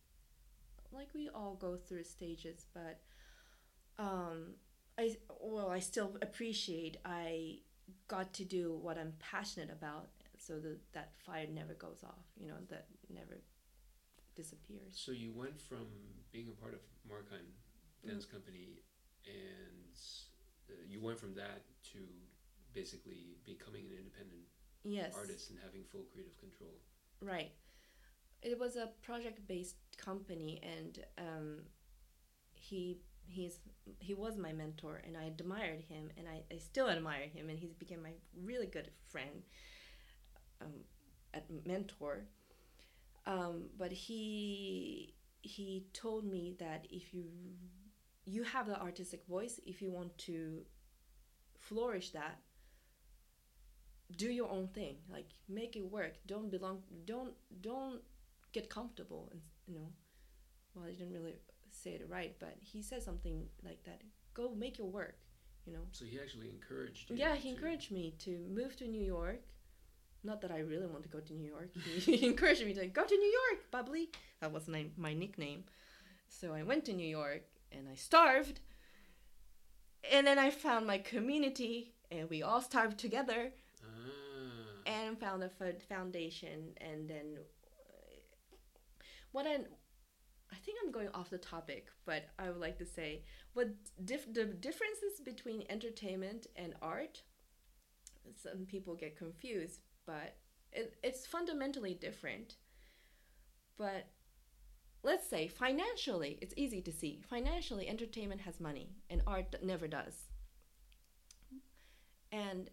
[0.91, 2.99] like we all go through stages but
[3.99, 4.53] um
[4.97, 7.57] i well i still appreciate i
[8.07, 10.07] got to do what i'm passionate about
[10.37, 13.39] so that that fire never goes off you know that never
[14.35, 15.87] disappears so you went from
[16.35, 17.47] being a part of Mark Heim
[18.03, 18.31] Dance mm.
[18.35, 18.83] Company,
[19.23, 19.95] and
[20.67, 21.63] uh, you went from that
[21.95, 22.03] to
[22.73, 24.43] basically becoming an independent
[24.85, 25.13] yes.
[25.17, 26.73] artist and having full creative control.
[27.21, 27.51] Right.
[28.41, 31.59] It was a project-based company, and um,
[32.53, 33.59] he he's
[33.99, 37.57] he was my mentor, and I admired him, and I, I still admire him, and
[37.57, 39.43] he's became my really good friend,
[40.61, 40.73] um,
[41.33, 42.25] at mentor.
[43.25, 47.25] Um, but he he told me that if you
[48.25, 50.61] you have the artistic voice if you want to
[51.59, 52.39] flourish that
[54.15, 54.97] do your own thing.
[55.11, 56.13] Like make it work.
[56.27, 56.79] Don't belong.
[57.05, 58.01] Don't don't
[58.53, 59.29] get comfortable.
[59.31, 59.89] And you know,
[60.73, 61.35] well, he didn't really
[61.69, 64.01] say it right, but he said something like that.
[64.33, 65.17] Go make your work.
[65.65, 65.85] You know.
[65.91, 67.11] So he actually encouraged.
[67.11, 69.41] Yeah, he to- encouraged me to move to New York.
[70.23, 71.69] Not that I really want to go to New York.
[71.99, 74.09] He encouraged me to go to New York, bubbly.
[74.41, 75.65] That was my, my nickname.
[76.29, 78.59] So I went to New York and I starved.
[80.11, 83.51] And then I found my community and we all starved together
[83.85, 84.81] Ah.
[84.85, 85.49] and found a
[85.89, 86.73] foundation.
[86.77, 87.37] And then
[89.31, 93.23] what I, I think I'm going off the topic, but I would like to say
[93.53, 93.69] what
[94.03, 97.21] dif- the differences between entertainment and art.
[98.41, 100.37] Some people get confused, but
[100.71, 102.55] it, it's fundamentally different.
[103.77, 104.07] But
[105.03, 107.21] let's say financially, it's easy to see.
[107.29, 110.15] Financially, entertainment has money, and art never does.
[112.31, 112.69] And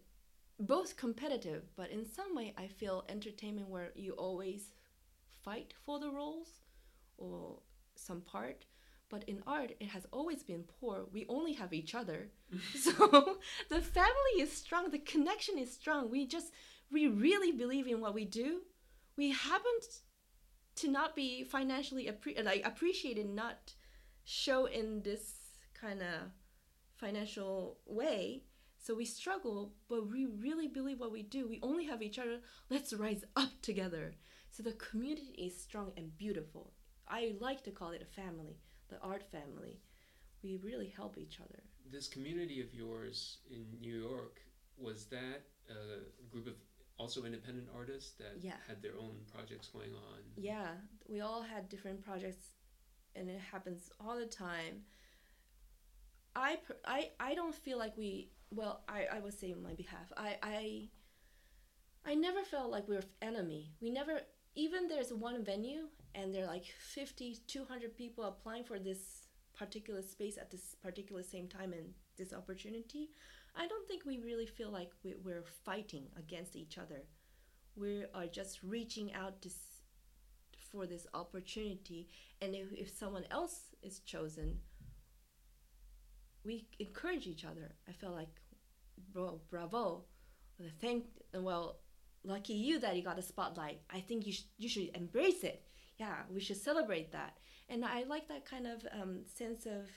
[0.65, 4.73] both competitive, but in some way, I feel entertainment where you always
[5.43, 6.47] fight for the roles
[7.17, 7.59] or
[7.95, 8.65] some part.
[9.09, 11.05] But in art, it has always been poor.
[11.11, 12.29] We only have each other.
[12.75, 13.37] so
[13.69, 16.09] the family is strong, the connection is strong.
[16.09, 16.51] We just,
[16.91, 18.61] we really believe in what we do.
[19.15, 19.71] We happen
[20.77, 23.73] to not be financially appre- like appreciated, not
[24.23, 25.33] show in this
[25.79, 26.31] kind of
[26.95, 28.43] financial way.
[28.83, 31.47] So we struggle, but we really believe what we do.
[31.47, 32.39] We only have each other.
[32.69, 34.13] Let's rise up together.
[34.51, 36.73] So the community is strong and beautiful.
[37.07, 38.57] I like to call it a family,
[38.89, 39.79] the art family.
[40.43, 41.63] We really help each other.
[41.89, 44.41] This community of yours in New York
[44.77, 46.55] was that a group of
[46.97, 48.57] also independent artists that Yeah.
[48.67, 50.19] had their own projects going on.
[50.35, 50.75] Yeah,
[51.07, 52.51] we all had different projects,
[53.15, 54.83] and it happens all the time.
[56.35, 58.31] I I I don't feel like we.
[58.53, 60.11] Well, I I would say on my behalf.
[60.17, 60.89] I I.
[62.05, 63.71] I never felt like we were enemy.
[63.81, 64.19] We never
[64.55, 70.01] even there's one venue and there are like 50 200 people applying for this particular
[70.01, 73.09] space at this particular same time and this opportunity
[73.55, 77.03] i don't think we really feel like we, we're fighting against each other
[77.75, 79.49] we are just reaching out to
[80.71, 82.07] for this opportunity
[82.41, 84.57] and if, if someone else is chosen
[86.43, 88.42] we encourage each other i felt like
[89.13, 90.05] bro bravo.
[90.81, 91.79] Thank well
[92.23, 93.81] lucky you that you got a spotlight.
[93.91, 95.65] I think you, sh- you should embrace it.
[95.99, 97.37] Yeah we should celebrate that.
[97.69, 99.89] And i like that kind of um, sense of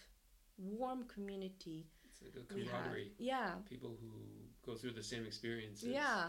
[0.59, 3.13] warm community It's like a camaraderie.
[3.19, 3.51] yeah.
[3.69, 4.09] People who
[4.65, 5.89] go through the same experiences.
[5.89, 6.29] yeah.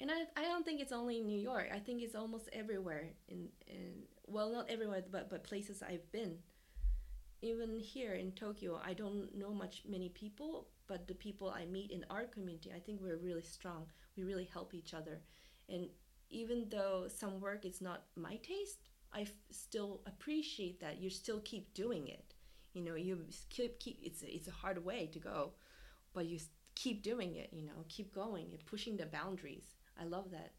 [0.00, 1.68] And I, I don't think it's only in new york.
[1.72, 6.36] I think it's almost everywhere in, in well not everywhere but, but places i've been.
[7.42, 11.90] Even here in tokyo i don't know much many people but the people i meet
[11.90, 15.20] in our community i think we're really strong we really help each other
[15.68, 15.88] and
[16.30, 18.78] even though some work is not my taste
[19.12, 22.34] i f- still appreciate that you still keep doing it
[22.72, 25.52] you know you keep keep it's a, it's a hard way to go
[26.12, 26.38] but you
[26.74, 30.52] keep doing it you know keep going and pushing the boundaries i love that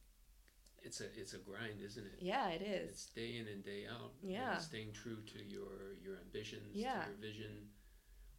[0.87, 2.19] It's a it's a grind, isn't it?
[2.21, 4.11] yeah it is It's day in and day out.
[4.23, 4.57] Yeah.
[4.69, 5.71] staying true to your
[6.05, 7.01] your ambitions, Yeah.
[7.03, 7.53] to your vision.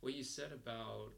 [0.01, 1.13] What you said about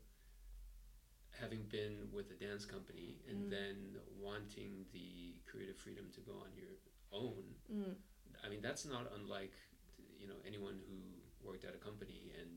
[1.40, 3.50] having been with a dance company and Mm.
[3.50, 3.76] then
[4.20, 6.74] wanting the creative freedom to go on your
[7.12, 7.44] own.
[7.72, 7.94] mm.
[8.44, 9.53] I mean, that's not unlike
[10.20, 10.96] you know anyone who
[11.46, 12.50] worked at a company and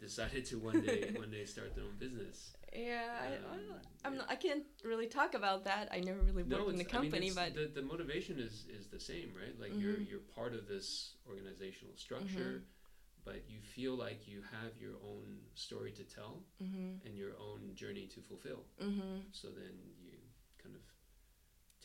[0.00, 2.36] decided to one day one day start their own business.
[2.72, 4.18] yeah I, I, Um, I'm yeah.
[4.20, 7.00] not, I can't really talk about that i never really worked in the it's- I
[7.00, 9.54] mean, company but the, the motivation is is the same, right?
[9.64, 10.08] Like you're Mhm.
[10.08, 10.86] you're part of this
[11.32, 12.81] organizational structure, Mm-hmm.
[13.24, 17.74] But you feel like you have your own story to tell mm-hmm, and your own
[17.74, 18.64] journey to fulfill.
[18.82, 19.18] mm-hmm.
[19.32, 20.12] So then you
[20.62, 20.82] kind of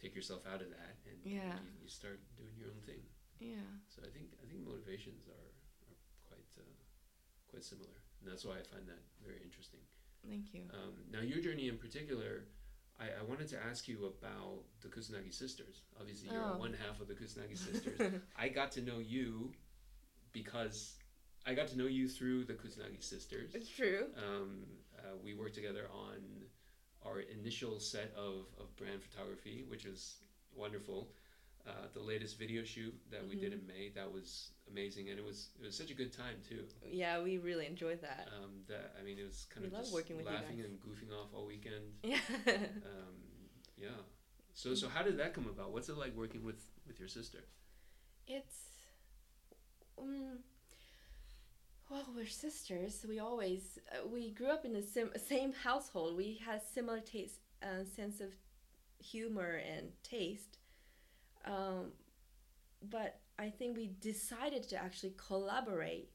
[0.02, 1.54] take yourself out of that and Yeah.
[1.62, 3.04] you, you start doing your own thing.
[3.40, 5.50] yeah So I think I think motivations are,
[5.86, 5.98] are
[6.28, 6.64] quite uh,
[7.52, 9.82] quite similar, and that's why I find that very interesting.
[10.28, 12.32] thank you Um, now, your journey in particular,
[13.00, 15.84] I, I wanted to ask you about the Kusanagi sisters.
[16.00, 16.58] Obviously, you're Oh.
[16.68, 18.00] one half of the Kusanagi sisters.
[18.36, 19.54] I got to know you
[20.34, 20.97] because
[21.48, 23.56] I got to know you through the Kusanagi sisters.
[23.56, 24.64] it's true Um,
[25.00, 26.18] uh, we worked together on
[27.06, 30.18] our initial set of, of brand photography, which was
[30.54, 31.14] wonderful.
[31.66, 35.26] Uh, the latest video shoot that we did in May, that was amazing, and it
[35.26, 36.64] was it was such a good time too.
[36.90, 39.94] yeah we really enjoyed that Um, that I mean, it was kind We of just
[39.94, 41.86] working with laughing and goofing off all weekend.
[42.04, 43.18] yeah Um,
[43.78, 44.00] yeah.
[44.54, 45.72] So so how did that come about?
[45.74, 47.40] What's it like working with with your sister?
[48.28, 48.60] It's
[49.98, 50.40] um
[51.90, 53.06] well, we're sisters.
[53.08, 56.18] We always uh, we grew up in the sim- same household.
[56.18, 58.30] We had similar taste and sense of
[59.00, 60.58] humor and taste.
[61.46, 61.92] Um,
[62.82, 66.10] but I think we decided to actually collaborate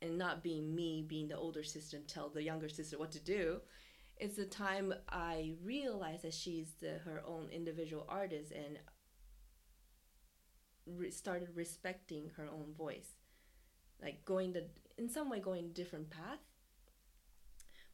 [0.00, 3.20] and not being me being the older sister and tell the younger sister what to
[3.20, 3.60] do.
[4.16, 8.78] It's the time I realized that she's the, her own individual artist and
[10.86, 13.16] re- started respecting her own voice,
[14.02, 14.64] like going the
[14.98, 16.40] in some way going different path.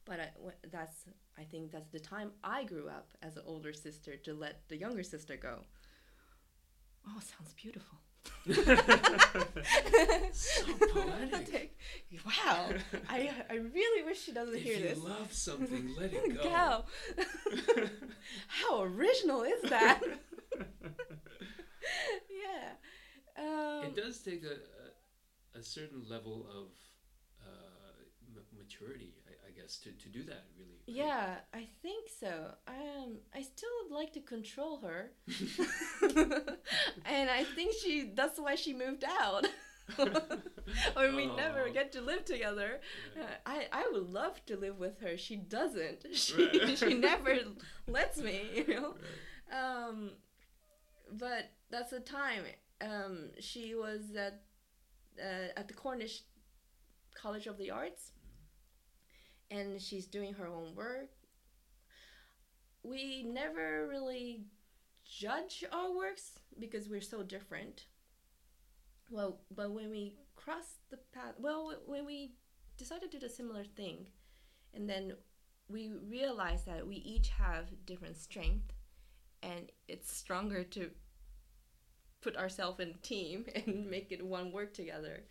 [0.05, 0.29] But I,
[0.71, 1.05] that's
[1.37, 4.77] I think that's the time I grew up as an older sister to let the
[4.77, 5.59] younger sister go.
[7.07, 7.99] Oh, sounds beautiful.
[10.31, 11.77] So poetic.
[12.25, 12.69] wow,
[13.09, 14.99] I I really wish she doesn't if hear you this.
[14.99, 16.43] love something, let it go.
[16.43, 16.85] Cow.
[18.47, 20.01] How original is that?
[22.29, 22.73] yeah.
[23.37, 24.57] Um, it does take a,
[25.57, 26.67] a, certain level of
[27.45, 28.03] uh,
[28.35, 30.77] m- maturity, I, I guess, to, to do that, really.
[30.87, 31.07] right?
[31.07, 32.51] Yeah, I think so.
[32.67, 35.11] Um, I still like to control her,
[37.05, 38.11] and I think she.
[38.15, 39.47] That's why she moved out.
[40.95, 42.79] or we never get to live together.
[43.17, 43.23] Yeah.
[43.23, 45.17] Uh, I I would love to live with her.
[45.17, 46.05] She doesn't.
[46.13, 46.77] She Right.
[46.77, 47.37] she never
[47.87, 48.41] lets me.
[48.55, 48.95] You know.
[49.51, 49.87] Right.
[49.87, 50.11] Um,
[51.11, 52.43] but that's the time.
[52.81, 54.43] Um, she was at
[55.17, 56.21] uh, at the Cornish
[57.13, 58.11] College of the Arts,
[59.51, 61.09] and she's doing her own work.
[62.83, 64.43] We never really
[65.05, 67.85] judge our works because we're so different.
[69.09, 72.33] Well, but when we crossed the path, well, when we
[72.77, 74.07] decided to do a similar thing,
[74.73, 75.13] and then
[75.67, 78.73] we realized that we each have different strength
[79.41, 80.89] and it's stronger to
[82.21, 85.23] put ourselves in a team and make it one work together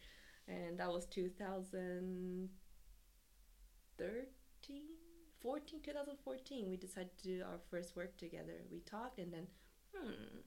[0.46, 2.48] and that was 2013
[5.40, 9.46] 14 2014 we decided to do our first work together we talked and then
[9.94, 10.38] hmm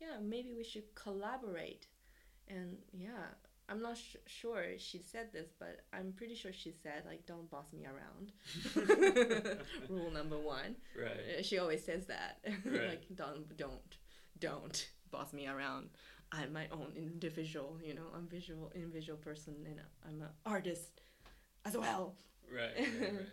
[0.00, 1.86] yeah maybe we should collaborate
[2.48, 3.26] and yeah
[3.68, 7.50] i'm not sh- sure she said this but i'm pretty sure she said like don't
[7.50, 8.32] boss me around
[9.88, 11.38] rule number one Right.
[11.38, 12.40] uh, She always says that.
[12.64, 12.88] Right.
[12.88, 13.96] like don't don't
[14.38, 15.90] don't boss me around.
[16.32, 18.06] I'm my own individual, you know.
[18.14, 21.00] I'm visual individual person and I'm an artist
[21.64, 22.14] as well.
[22.52, 22.70] Right.
[22.78, 23.26] right, right.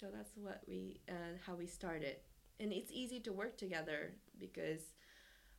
[0.00, 2.16] So that's what we uh, how we started.
[2.60, 4.80] And it's easy to work together because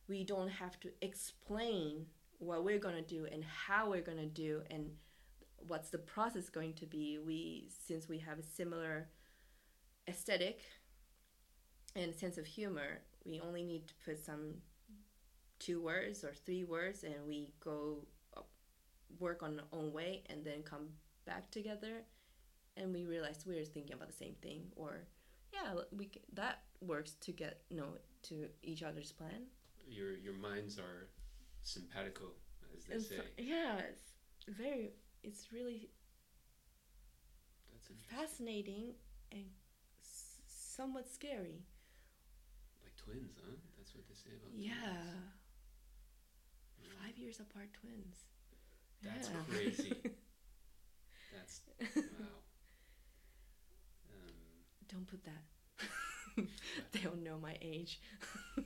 [0.08, 2.06] we don't have to explain
[2.38, 4.90] what we're going to do and how we're going to do and
[5.66, 7.18] what's the process going to be.
[7.18, 9.08] We since we have a similar
[10.08, 10.60] aesthetic
[11.96, 14.54] and sense of humor, we only need to put some
[15.58, 17.98] two words or three words and we go
[18.36, 18.40] uh,
[19.18, 20.88] work on our own way and then come
[21.26, 22.02] back together
[22.76, 25.06] and we realized we were thinking about the same thing or
[25.52, 27.88] yeah we that works to get you know
[28.22, 29.46] to each other's plan
[29.88, 31.08] Your your minds are
[31.62, 32.26] simpatico,
[32.76, 33.20] as they And say.
[33.38, 34.12] yeah it's
[34.48, 34.92] very
[35.22, 35.90] it's really
[37.72, 38.94] That's fascinating
[39.32, 39.44] and
[40.02, 41.64] s- somewhat scary
[42.82, 43.56] Like twins, huh?
[43.76, 45.37] That's what they say about yeah twins.
[47.08, 48.24] Five years apart twins
[49.02, 49.40] That's Yeah.
[49.48, 49.96] crazy.
[51.32, 51.60] That's
[52.18, 52.26] wow.
[54.12, 54.34] Um,
[54.88, 55.44] don't put that
[56.92, 58.00] they don't know my age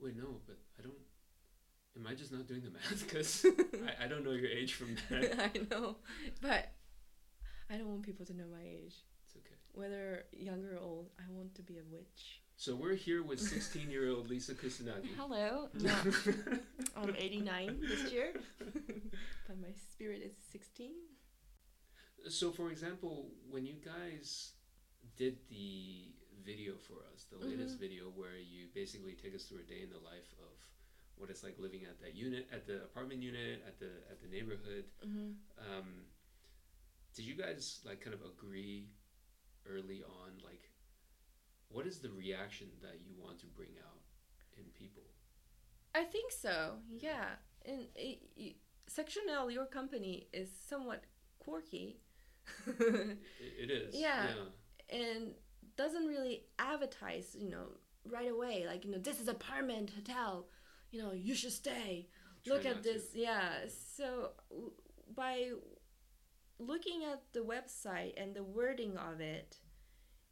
[0.00, 0.94] wait, no, but I don't.
[1.96, 3.04] Am I just not doing the math?
[3.08, 3.46] Because
[3.98, 5.38] I, I don't know your age from that.
[5.40, 5.96] I know
[6.42, 6.72] but
[7.70, 9.56] I don't want people to know my age It's okay.
[9.72, 13.90] whether younger or old I want to be a witch So we're here with 16
[13.90, 15.08] year old Lisa Kusanagi.
[15.16, 15.68] Hello.
[16.96, 18.32] I'm 89 this year,
[19.46, 20.90] but my spirit is 16.
[22.28, 24.52] so, for example, when you guys
[25.16, 26.10] did the
[26.44, 27.80] video for us, the latest Mhm.
[27.80, 30.54] video where you basically take us through a day in the life of
[31.16, 34.28] what it's like living at that unit, at the apartment unit, at the at the
[34.28, 34.84] neighborhood.
[35.04, 35.30] Mm-hmm.
[35.70, 36.06] Um,
[37.14, 38.88] did you guys like kind of agree
[39.66, 40.70] early on, like,
[41.68, 44.00] what is the reaction that you want to bring out
[44.56, 45.02] in people?
[45.94, 46.74] I think so.
[46.98, 47.26] Yeah,
[47.64, 47.86] and
[48.86, 51.02] Section L, your company, is somewhat
[51.38, 52.00] quirky,
[52.66, 53.94] It, it is.
[53.98, 54.26] Yeah.
[54.90, 55.32] and
[55.76, 57.34] doesn't really advertise.
[57.38, 57.66] You know,
[58.08, 58.64] right away.
[58.66, 60.46] Like you know, this is apartment hotel.
[60.90, 62.08] You know, you should stay.
[62.46, 62.82] Try look at to.
[62.82, 63.48] this yeah
[63.96, 64.30] so
[65.16, 65.50] by
[66.58, 69.58] looking at the website and the wording of it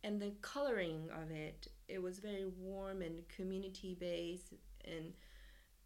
[0.04, 5.14] and the coloring of it it was very warm and community based and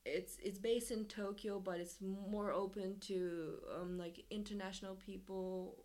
[0.07, 5.85] it's it's based in Tokyo but it's more open to um, like international people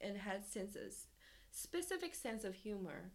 [0.00, 1.06] and had senses
[1.50, 3.12] specific sense of humor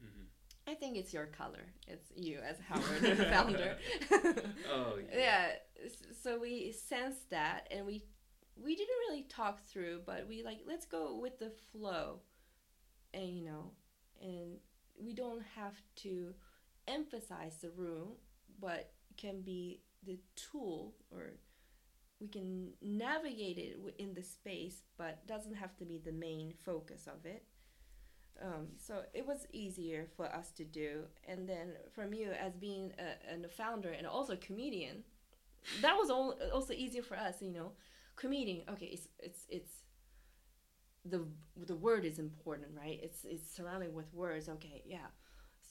[0.00, 0.24] hmm
[0.70, 1.64] I think it's your color.
[1.86, 3.78] It's you as Howard, the founder.
[4.70, 5.18] Oh, yeah.
[5.18, 5.88] yeah.
[6.22, 8.04] So we sensed that, and we
[8.62, 12.20] we didn't really talk through, but we like let's go with the flow,
[13.14, 13.72] and you know,
[14.20, 14.58] and
[15.00, 16.34] we don't have to
[16.86, 18.12] emphasize the room,
[18.60, 21.32] but can be the tool or
[22.20, 27.06] we can navigate it in the space, but doesn't have to be the main focus
[27.06, 27.44] of it.
[28.42, 32.92] Um, so it was easier for us to do, and then from you as being
[32.98, 35.02] a, a founder and also a comedian,
[35.82, 37.42] that was al- also easier for us.
[37.42, 37.72] You know,
[38.14, 38.62] comedian.
[38.70, 39.72] Okay, it's it's it's
[41.04, 41.26] the
[41.56, 42.98] the word is important, right?
[43.02, 44.48] It's it's surrounded with words.
[44.48, 45.06] Okay, yeah.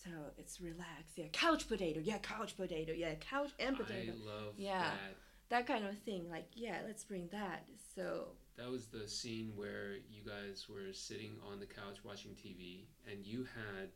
[0.04, 1.18] So it's relaxed.
[1.18, 2.00] Yeah, couch potato.
[2.04, 2.94] Yeah, couch potato.
[2.94, 4.14] Yeah, couch and potato.
[4.14, 4.80] I love Yeah.
[4.84, 5.16] that.
[5.50, 6.30] that kind of thing.
[6.30, 7.66] Like, yeah, let's bring that.
[7.96, 12.86] So That was the scene where you guys were sitting on the couch watching TV,
[13.12, 13.90] and you had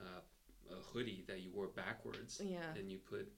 [0.00, 0.20] uh,
[0.70, 3.30] a hoodie that you wore backwards, yeah, and you put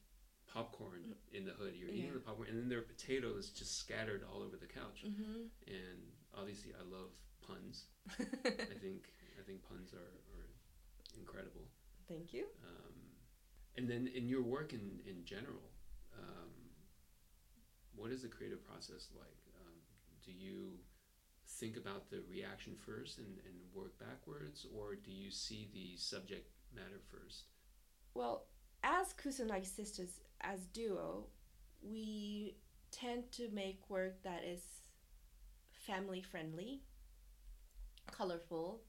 [0.52, 1.76] popcorn in the hoodie.
[1.78, 2.12] You're eating Yeah.
[2.14, 5.02] the popcorn, and then there were potatoes just scattered all over the couch.
[5.02, 6.02] hmm And
[6.38, 7.10] obviously, I love
[7.46, 7.84] puns.
[8.20, 9.08] I think
[9.38, 10.48] I think puns are, are
[11.18, 11.68] incredible.
[12.08, 12.46] Thank you.
[12.64, 12.94] Um,
[13.76, 15.70] and then in your work in, in general,
[16.18, 16.50] um,
[17.94, 19.40] what is the creative process like?
[19.60, 19.74] Um,
[20.24, 20.78] do you
[21.46, 26.48] think about the reaction first and, and work backwards, or do you see the subject
[26.74, 27.44] matter first?
[28.14, 28.46] Well,
[28.82, 31.26] as Kusanagi sisters, as duo,
[31.82, 32.56] we
[32.90, 34.62] tend to make work that is
[35.86, 36.82] family friendly,
[38.10, 38.80] colorful,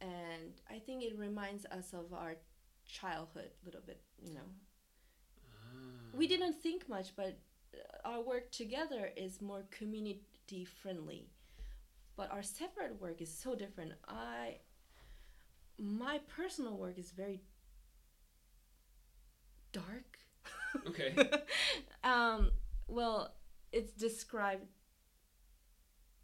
[0.00, 2.36] and I think it reminds us of our
[2.86, 4.00] childhood a little bit.
[4.22, 4.48] You know,
[5.46, 7.38] Ah, we didn't think much, but
[7.74, 11.28] uh, our work together is more community friendly.
[12.16, 13.92] But our separate work is so different.
[14.08, 14.58] I
[15.78, 17.40] my personal work is very
[19.72, 20.18] dark.
[20.86, 21.14] Okay.
[22.04, 22.50] um,
[22.88, 23.34] well,
[23.72, 24.64] it's described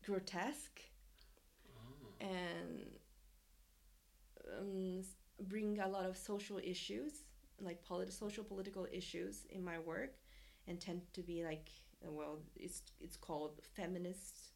[0.05, 0.81] grotesque
[1.67, 2.81] Oh, and
[4.59, 5.03] um,
[5.49, 7.25] bring a lot of social issues,
[7.61, 10.15] like polit- social political issues in my work,
[10.67, 11.71] and tend to be like
[12.03, 14.53] well, it's it's called feminist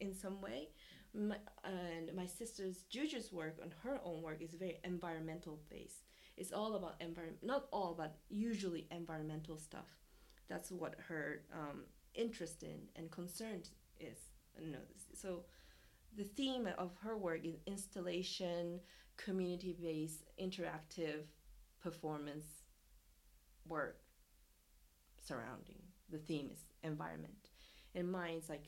[0.00, 0.68] in some way.
[1.14, 6.04] My, and my sister's Juju's work on her own work is very environmental based.
[6.36, 9.88] It's all about environment, not all, but usually environmental stuff.
[10.48, 11.84] That's what her um,
[12.14, 13.62] interest in and concern
[13.98, 14.18] is.
[15.14, 15.44] So
[16.16, 18.80] the theme of her work is installation,
[19.16, 21.24] community based, interactive
[21.82, 22.46] performance
[23.66, 23.98] work
[25.22, 25.82] surrounding.
[26.10, 27.50] The theme is environment.
[27.94, 28.64] And mine is like,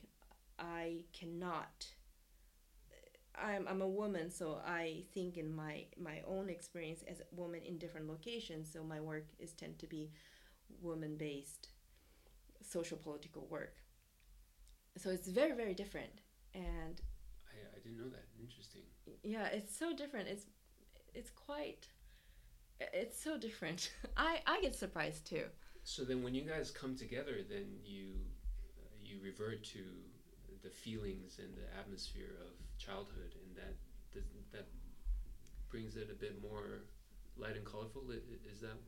[0.59, 1.87] I cannot.
[3.35, 7.61] I'm, I'm a woman, so I think in my, my own experience as a woman
[7.65, 10.11] in different locations, so my work is tend to be
[10.83, 11.69] woman based
[12.61, 13.77] social political work.
[14.99, 16.11] So it's very, very different.
[16.55, 17.01] And
[17.49, 18.25] I, I didn't know that.
[18.41, 18.83] Interesting.
[19.23, 20.47] yeah it's so different it's
[21.15, 21.87] it's quite
[22.93, 25.45] it's so different i i get surprised too
[25.85, 28.07] So then, when you guys come together, then you
[28.79, 29.83] uh, you revert to
[30.63, 32.53] the feelings and the atmosphere of
[32.87, 33.75] childhood, and that
[34.15, 34.67] does, that
[35.73, 36.67] brings it a bit more
[37.37, 38.03] light and colorful.
[38.53, 38.79] Is that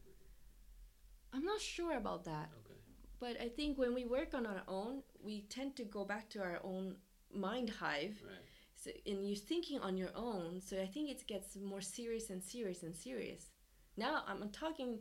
[1.32, 2.80] i'm not sure about that okay?
[3.20, 6.40] But i think when we work on our own we tend to go back to
[6.40, 6.96] our own
[7.32, 8.16] mind hive.
[8.24, 8.44] Right.
[8.74, 12.42] so, and you're thinking on your own so i think it gets more serious and
[12.42, 13.42] serious and serious.
[13.96, 14.98] Now i'm talking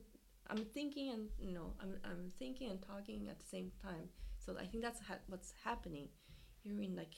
[0.51, 4.05] i'm thinking and you know i'm, I'm thinking and talking at the same time.
[4.43, 6.07] So i think that's ha- what's happening.
[6.63, 7.15] You're in like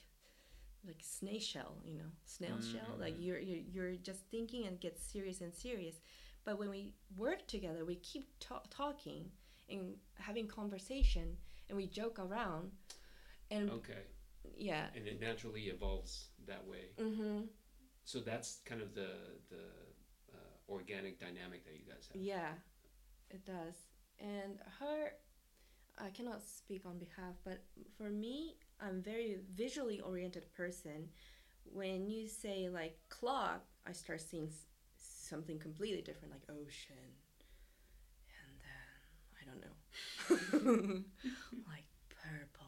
[0.87, 2.91] like snail shell you know snail shell?
[2.99, 3.23] like Mhm.
[3.25, 5.95] you're, you're you're just thinking and get serious and serious.
[6.45, 9.21] But when we work together we keep ta- talking
[9.71, 11.37] and having conversation
[11.69, 12.71] and we joke around
[13.49, 14.03] and Okay,
[14.57, 16.91] yeah and it naturally evolves that way.
[16.99, 17.41] mm-hmm
[18.03, 19.11] So that's kind of the
[19.49, 19.63] the
[20.33, 20.37] uh,
[20.69, 22.21] organic dynamic that you guys have.
[22.21, 22.51] Yeah,
[23.29, 23.75] it does.
[24.19, 25.13] And her,
[25.99, 27.63] I cannot speak on behalf, but
[27.97, 31.09] for me, I'm very visually oriented person.
[31.65, 34.49] When you say like clock, I start seeing
[34.97, 37.09] something completely different, like ocean,
[39.41, 41.03] I don't know,
[41.67, 42.67] like purple.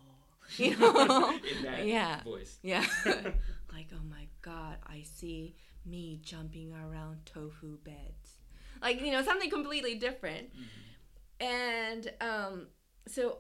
[0.58, 1.30] You know?
[1.58, 2.22] In that yeah.
[2.24, 2.60] voice.
[2.62, 2.86] Yeah.
[3.06, 5.56] like, oh my god, I see
[5.86, 8.38] me jumping around tofu beds.
[8.82, 10.52] Like, you know, something completely different.
[11.40, 12.68] And um,
[13.08, 13.40] so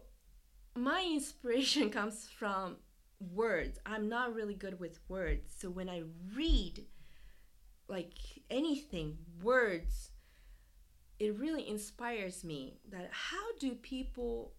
[0.75, 2.77] my inspiration comes from
[3.33, 3.79] words.
[3.85, 5.53] I'm not really good with words.
[5.57, 6.03] So when I
[6.35, 6.85] read
[7.87, 8.13] like
[8.49, 10.11] anything, words,
[11.19, 14.53] it really inspires me that how do people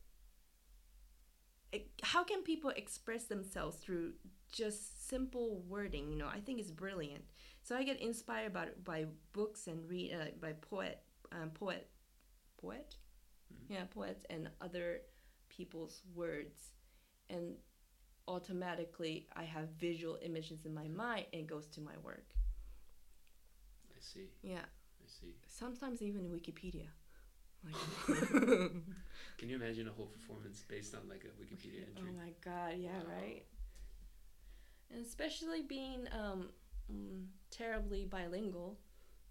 [2.03, 4.13] how can people express themselves through
[4.53, 7.25] just simple wording you know i think it's brilliant.
[7.63, 11.01] So i get inspired by, by books and read uh, by poet
[11.33, 11.89] um, poet
[12.61, 12.97] poet?
[13.53, 13.75] Mhm.
[13.75, 15.01] yeah poets and other
[15.49, 16.73] people's words.
[17.31, 17.57] And
[18.29, 22.27] automatically i have visual images in my mind and it goes to my work.
[23.91, 24.29] I see.
[24.43, 24.65] yeah
[25.21, 25.35] see.
[25.49, 26.89] sometimes even wikipedia
[27.65, 27.75] like
[29.39, 32.09] Can you imagine a whole performance based on like a Wikipedia entry?
[32.11, 33.15] Oh my god, yeah, Wow.
[33.21, 33.43] right.
[34.93, 36.51] And especially being um,
[36.93, 38.79] mm, terribly bilingual,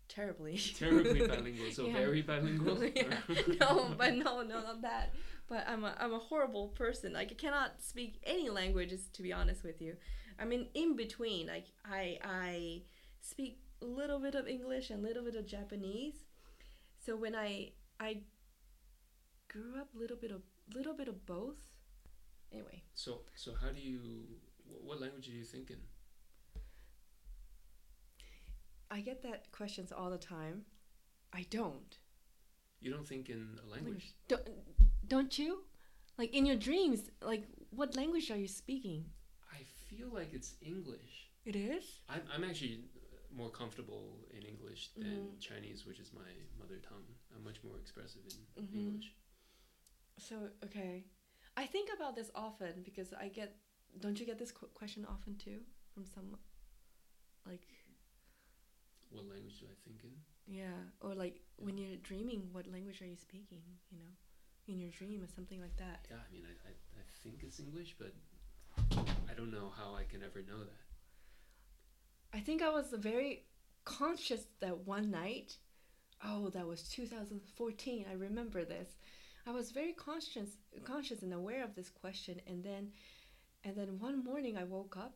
[0.10, 0.58] terribly.
[0.58, 1.72] Terribly bilingual.
[1.72, 1.94] So Yeah.
[1.94, 2.84] very bilingual.
[2.96, 3.18] yeah.
[3.60, 5.14] No, but no, no, not that.
[5.48, 7.14] But I'm a, I'm a horrible person.
[7.14, 9.96] Like I cannot speak any languages to be honest with you.
[10.40, 12.82] I mean, in between, like I I
[13.22, 16.16] speak little bit of English and a little bit of Japanese.
[17.00, 18.22] So when I I
[19.50, 20.42] grew up a little bit of
[20.74, 21.62] little bit of both.
[22.52, 22.84] Anyway.
[22.94, 24.00] So so how do you?
[24.66, 25.78] What language are you thinking?
[28.90, 30.66] I get that questions all the time.
[31.34, 31.98] I don't.
[32.80, 34.14] You don't think in a language.
[34.28, 34.48] Don't,
[35.08, 35.64] don't you?
[36.18, 39.06] Like in your dreams, like what language are you speaking?
[39.52, 41.32] I feel like it's English.
[41.46, 42.02] It is?
[42.08, 42.82] I'm I'm actually
[43.36, 45.40] more comfortable in English than Mhm.
[45.40, 47.08] Chinese, which is my mother tongue.
[47.36, 48.76] I'm much more expressive in Mhm.
[48.88, 49.14] English.
[50.18, 51.04] So, okay.
[51.58, 53.56] I think about this often because I get
[54.00, 55.60] don't you get this qu- question often too
[55.94, 56.38] from some
[57.46, 57.68] like
[59.12, 60.16] What language do I think in?
[60.48, 63.62] yeah, or like when you're dreaming, what language are you speaking,
[63.92, 64.12] you know?
[64.68, 66.08] In your dream or something like that.
[66.10, 68.14] Yeah, I mean, I, I, I think it's English, but
[69.30, 70.83] I don't know how I can ever know that.
[72.34, 73.46] I think I was very
[73.86, 75.58] conscious that one night.
[76.26, 78.06] Oh, that was 2014.
[78.10, 78.88] I remember this.
[79.46, 80.50] I was very conscious,
[80.84, 82.92] conscious and aware of this question, and then,
[83.64, 85.16] and then one morning I woke up,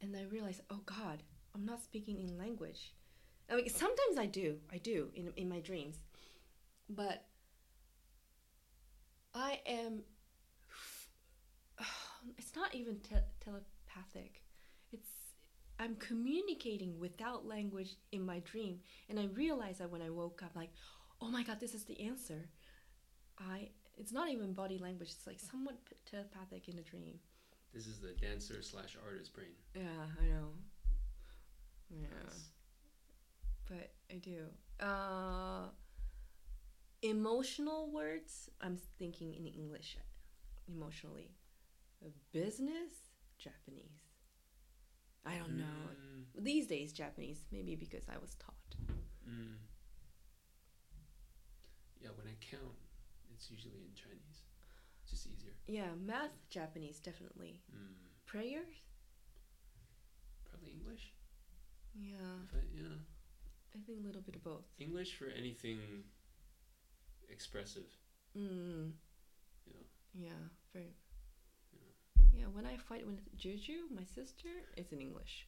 [0.00, 1.22] and I realized, oh God,
[1.54, 2.92] I'm not speaking in language.
[3.50, 5.96] I mean, sometimes I do, I do in in my dreams,
[6.88, 7.24] but
[9.34, 10.02] I am.
[12.36, 14.42] It's not even te- telepathic.
[15.80, 20.54] I'm communicating without language in my dream, and I realized that when I woke up,
[20.54, 20.70] like,
[21.22, 22.50] oh my god, this is the answer.
[23.38, 25.10] I it's not even body language.
[25.16, 25.76] It's like somewhat
[26.10, 27.18] telepathic in a dream.
[27.72, 29.54] This is the dancer slash artist brain.
[29.74, 30.48] Yeah, I know.
[31.90, 32.50] Yeah, Nice.
[33.68, 34.44] but I do.
[34.84, 35.68] Uh,
[37.02, 38.50] emotional words.
[38.60, 39.96] I'm thinking in English.
[40.68, 41.30] Emotionally,
[42.32, 42.92] business
[43.38, 44.09] Japanese.
[45.26, 45.64] I don't know.
[45.64, 48.74] Mm, These days, Japanese, maybe because I was taught.
[49.28, 49.56] mm.
[52.00, 52.76] Yeah, when I count,
[53.34, 54.40] it's usually in Chinese.
[55.02, 55.52] It's just easier.
[55.66, 57.60] Yeah, math, Japanese, definitely.
[57.70, 57.92] Mm.
[58.26, 58.74] Prayers?
[60.48, 61.12] Probably English.
[61.94, 62.16] Yeah,
[62.54, 62.96] I, yeah,
[63.74, 64.64] I think a little bit of both.
[64.78, 65.78] English for anything
[67.28, 67.90] expressive.
[68.36, 68.92] Mm,
[69.66, 69.86] You know.
[70.14, 70.40] yeah,
[70.72, 70.94] very.
[72.32, 72.44] Yeah.
[72.52, 75.46] When I fight with Juju, my sister, it's in English.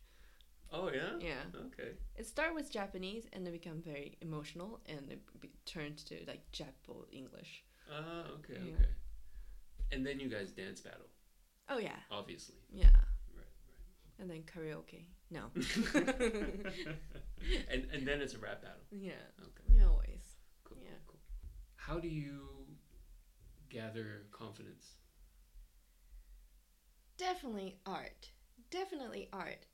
[0.72, 1.18] Oh yeah.
[1.20, 1.42] Yeah.
[1.66, 1.90] Okay.
[2.16, 6.42] It started with Japanese and then become very emotional and it be- turned to like
[6.52, 7.64] Japo English.
[7.90, 8.74] Ah, okay, Yeah.
[8.74, 8.88] okay.
[9.92, 11.08] And then you guys dance battle,
[11.68, 11.98] Oh, yeah.
[12.10, 12.56] obviously.
[12.72, 12.86] Yeah.
[13.36, 14.18] Right, right.
[14.18, 15.04] And then karaoke.
[15.30, 15.50] No.
[17.70, 18.84] and and then it's a rap battle.
[18.90, 19.12] yeah.
[19.40, 19.76] Okay.
[19.76, 20.36] Yeah, always.
[20.64, 20.78] Cool.
[20.82, 20.98] Yeah.
[21.06, 21.20] Cool.
[21.76, 22.48] How do you
[23.68, 24.86] gather confidence?
[27.18, 28.30] Definitely art.
[28.70, 29.66] Definitely art.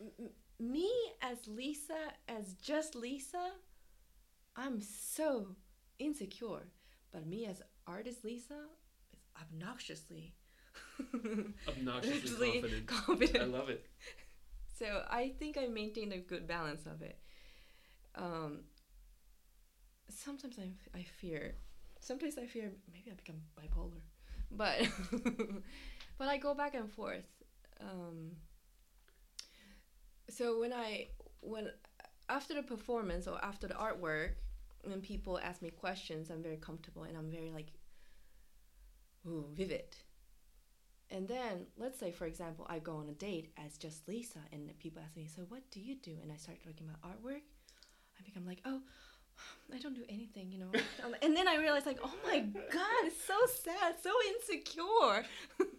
[0.00, 0.30] M- m-
[0.72, 0.90] me
[1.22, 1.96] as Lisa,
[2.28, 3.50] as just Lisa,
[4.56, 5.48] I'm so
[5.98, 6.68] insecure.
[7.12, 8.54] But me as artist Lisa
[9.12, 10.34] is obnoxiously
[11.68, 12.86] Obnoxiously confident.
[12.86, 13.38] confident.
[13.42, 13.86] I love it.
[14.78, 17.18] So I think I maintained a good balance of it.
[18.14, 18.60] Um,
[20.08, 21.54] sometimes I, I fear,
[22.00, 24.00] sometimes I fear maybe I become bipolar,
[24.50, 24.78] but
[26.20, 27.24] but I go back and forth.
[27.80, 28.32] Um,
[30.28, 31.08] so when I
[31.40, 31.70] when
[32.28, 34.32] after the performance or after the artwork,
[34.84, 37.68] when people ask me questions, I'm very comfortable and I'm very like,
[39.26, 39.96] ooh, vivid.
[41.10, 44.78] And then, let's say, for example, I go on a date as just Lisa, and
[44.78, 46.16] people ask me, So, what do you do?
[46.22, 47.42] And I start talking about artwork.
[48.16, 48.82] I become like, Oh,
[49.74, 50.70] I don't do anything, you know.
[51.04, 55.24] Um, and then I realize, like, Oh my God, it's so sad, so insecure.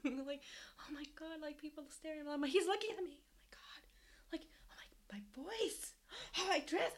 [0.25, 0.41] like,
[0.79, 2.49] Oh my God, like people staring at me.
[2.49, 3.17] He's looking at me.
[3.19, 4.31] Oh my God.
[4.31, 4.41] Like,
[4.71, 4.75] oh
[5.11, 5.93] my, my voice,
[6.31, 6.91] how I dress,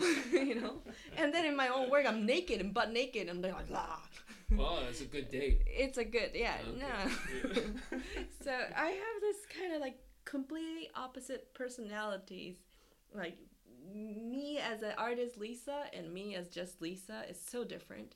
[0.32, 0.82] you know.
[1.16, 4.02] And then in my own work, I'm naked and butt naked, and they're like, ah.
[4.50, 5.60] Well, that's a good date.
[5.66, 6.78] It's a good, yeah, Okay.
[6.80, 6.86] no.
[7.54, 7.98] Yeah.
[8.44, 12.56] so I have this kind of like completely opposite personalities.
[13.14, 13.36] Like
[13.94, 18.14] me as an artist, Lisa, and me as just Lisa is so different.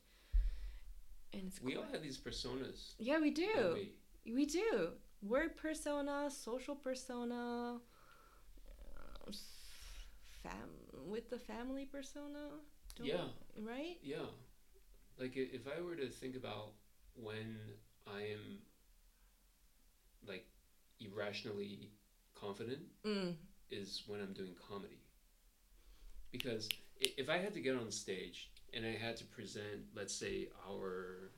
[1.33, 2.93] And it's We all have these personas.
[2.99, 3.93] yeah, we don't we?
[4.33, 4.91] We do.
[5.23, 7.79] Work persona, social persona,
[10.43, 10.53] fam
[11.07, 12.49] with the family persona.
[13.01, 13.25] Yeah.
[13.57, 13.63] we?
[13.63, 13.97] Right?
[14.03, 14.27] Yeah.
[15.19, 16.73] Like if I were to think about
[17.15, 17.57] when
[18.07, 18.59] I am
[20.27, 20.47] like
[21.01, 21.91] irrationally
[22.35, 23.35] confident Mm.
[23.71, 25.02] is when I'm doing comedy.
[26.33, 26.69] Because
[26.99, 31.31] if I had to get on stage and I had to present, let's say, our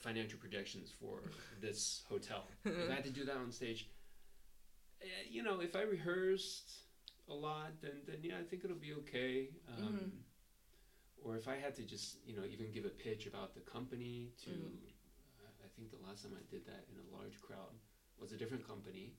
[0.00, 1.20] financial projections for
[1.60, 3.88] this hotel, if I had to do that on stage,
[5.00, 6.70] eh, you know, if I rehearsed
[7.28, 9.48] a lot, then then yeah, I think it'll be okay.
[9.78, 10.10] Um, Mhm.
[11.24, 14.32] Or if I had to just, you know, even give a pitch about the company
[14.44, 14.90] to, Mhm.
[15.38, 17.78] I- I think the last time I did that in a large crowd
[18.18, 19.14] was a different company,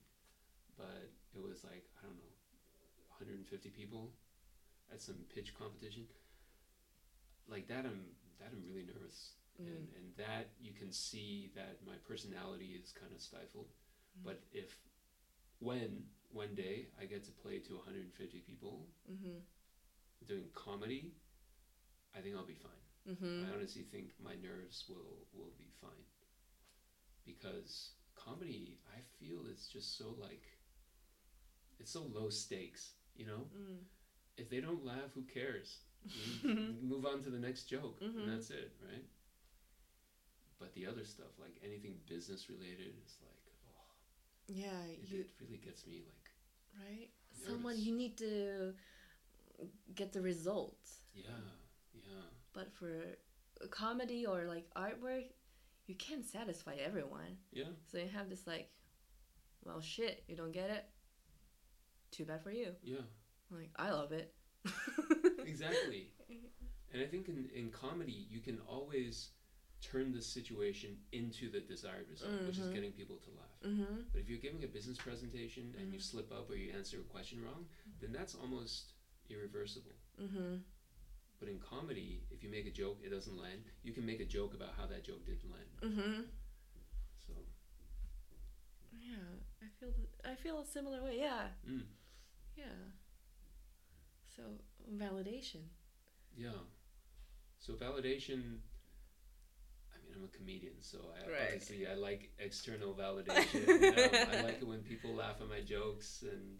[0.76, 2.34] but it was like I don't know,
[3.08, 4.12] 150 people
[4.92, 6.06] at some pitch competition.
[7.48, 9.96] Like that, I'm that I'm really nervous, and Mm.
[9.96, 13.68] and that you can see that my personality is kind of stifled.
[14.18, 14.24] Mm.
[14.24, 14.76] But if
[15.60, 19.38] when one day I get to play to 150 people Mm-hmm.
[20.26, 21.14] doing comedy,
[22.16, 22.82] I think I'll be fine.
[23.08, 23.44] Mm-hmm.
[23.46, 26.06] I honestly think my nerves will will be fine
[27.24, 30.44] because comedy I feel is just so like
[31.78, 33.46] it's so low stakes, you know?
[33.56, 33.84] Mm.
[34.36, 35.78] If they don't laugh, who cares?
[36.44, 38.16] Move on to the next joke Mhm.
[38.24, 39.04] and that's it, right?
[40.58, 43.94] But the other stuff like anything business related is like oh,
[44.48, 46.30] Yeah, it, you it really gets me like
[46.86, 47.10] right.
[47.46, 48.74] Someone you need to
[49.94, 51.02] get the results.
[51.14, 51.30] yeah,
[51.94, 52.28] yeah.
[52.52, 53.16] But for
[53.70, 55.26] comedy or like artwork,
[55.86, 57.38] you can't satisfy everyone.
[57.52, 57.70] Yeah.
[57.90, 58.70] So you have this like,
[59.64, 60.84] well, shit, you don't get it.
[62.10, 62.74] Too bad for you.
[62.82, 63.02] Yeah.
[63.50, 64.32] Like I love it.
[65.46, 66.08] Exactly.
[66.92, 69.30] And I think in, in comedy, you can always
[69.82, 72.74] turn the situation into the desired result, which is Mhm.
[72.74, 73.60] getting people to laugh.
[73.62, 74.02] Mm-hmm.
[74.12, 76.02] But if you're giving a business presentation and you Mhm.
[76.02, 77.68] slip up or you answer a question wrong,
[78.00, 78.92] then that's almost
[79.28, 79.94] irreversible.
[80.20, 80.56] Mm-hmm.
[81.38, 84.24] But in comedy, if you make a joke, it doesn't land, you can make a
[84.24, 85.70] joke about how that joke didn't land.
[85.82, 86.22] Mm-hmm.
[87.26, 87.32] So,
[88.92, 89.16] Yeah,
[89.62, 89.92] I feel
[90.24, 91.18] I feel a similar way.
[91.18, 91.84] Yeah, mm,
[92.56, 92.64] yeah.
[94.36, 94.42] So
[94.90, 95.70] validation.
[96.36, 96.50] yeah.
[97.58, 98.58] So validation.
[99.92, 101.44] I mean, I'm a comedian, so I Right.
[101.52, 103.66] obviously I like external validation.
[103.96, 106.58] um, I like it when people laugh at my jokes, and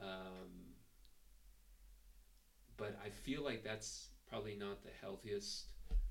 [0.00, 0.74] um,
[2.76, 5.66] but I feel like that's probably not the healthiest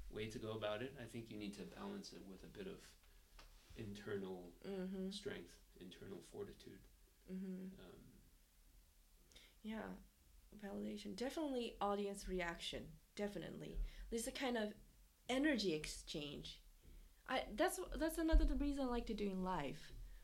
[0.09, 0.93] way to go about it.
[1.01, 2.79] I think you need to balance it with a bit of
[3.75, 5.09] internal Mm-hmm.
[5.09, 6.79] strength, internal fortitude.
[7.31, 7.73] Mm-hmm.
[7.79, 7.99] Um,
[9.63, 9.89] Yeah,
[10.59, 11.15] validation.
[11.15, 12.83] Definitely audience reaction.
[13.15, 13.77] Definitely.
[14.09, 14.73] There's a kind of
[15.29, 16.59] energy exchange.
[17.29, 19.79] I that's that's another the reason I like to do in live,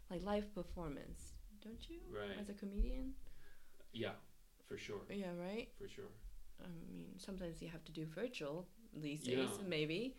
[0.10, 1.34] like live performance.
[1.64, 2.00] Don't you?
[2.12, 2.38] Right.
[2.40, 3.14] As a comedian.
[3.94, 4.12] yeah,
[4.68, 5.32] for sure, Yeah.
[5.40, 5.70] Right.
[5.78, 6.12] for sure.
[6.62, 9.36] I mean, sometimes you have to do virtual these Yeah.
[9.38, 10.16] days, maybe,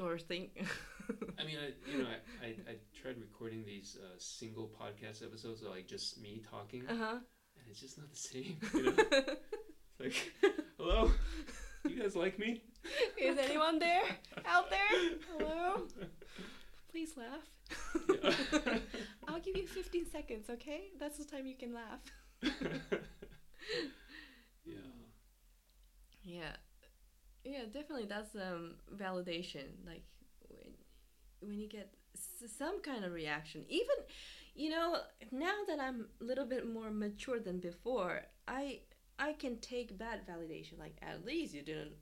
[0.00, 0.66] or think.
[1.38, 5.62] I mean, I, you know, I, I, I tried recording these uh, single podcast episodes,
[5.62, 7.18] of, like just me talking, uh huh.
[7.64, 8.56] And it's just not the same.
[8.74, 8.92] You know?
[8.96, 10.32] It's like,
[10.76, 11.10] hello,
[11.88, 12.62] you guys like me?
[13.18, 14.02] Is anyone there
[14.46, 14.90] out there?
[15.38, 15.86] Hello.
[16.90, 17.48] Please laugh.
[18.08, 18.78] Yeah.
[19.28, 20.90] I'll give you 15 seconds, okay?
[21.00, 22.00] That's the time you can laugh.
[24.64, 24.74] yeah.
[26.22, 26.56] Yeah.
[27.44, 30.04] Yeah, definitely that's um validation like
[30.48, 30.72] when
[31.40, 33.64] when you get s- some kind of reaction.
[33.68, 33.96] Even
[34.54, 34.98] you know,
[35.32, 38.80] now that I'm a little bit more mature than before, I
[39.18, 41.92] I can take bad validation like at least you didn't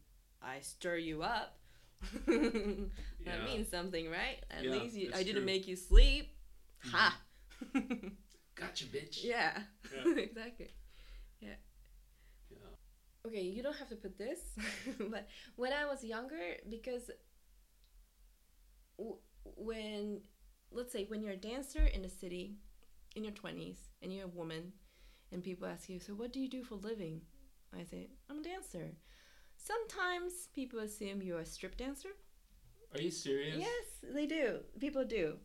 [0.42, 1.58] I stir you up.
[2.26, 2.90] that
[3.24, 3.44] Yeah.
[3.44, 4.38] means something, right?
[4.50, 5.46] At Yeah, least you, I didn't true.
[5.46, 6.34] Make you sleep.
[6.84, 6.96] Mm-hmm.
[6.96, 7.20] Ha.
[8.54, 9.24] Gotcha, bitch.
[9.24, 9.58] yeah.
[9.94, 10.14] Yeah.
[10.16, 10.70] exactly.
[11.40, 11.54] Yeah.
[13.26, 14.40] okay, you don't have to put this,
[14.98, 15.26] but
[15.56, 17.10] when I was younger, because
[18.98, 19.18] w-
[19.56, 20.20] when,
[20.74, 22.56] let's say, when you're a dancer in a city,
[23.14, 24.72] in your 20s, and you're a woman,
[25.30, 27.22] and people ask you, so what do you do for a living?
[27.78, 28.92] I say, I'm a dancer.
[29.56, 32.10] Sometimes people assume you're a strip dancer.
[32.94, 33.56] Are you serious?
[33.58, 34.60] Yes, they do.
[34.78, 35.38] People do.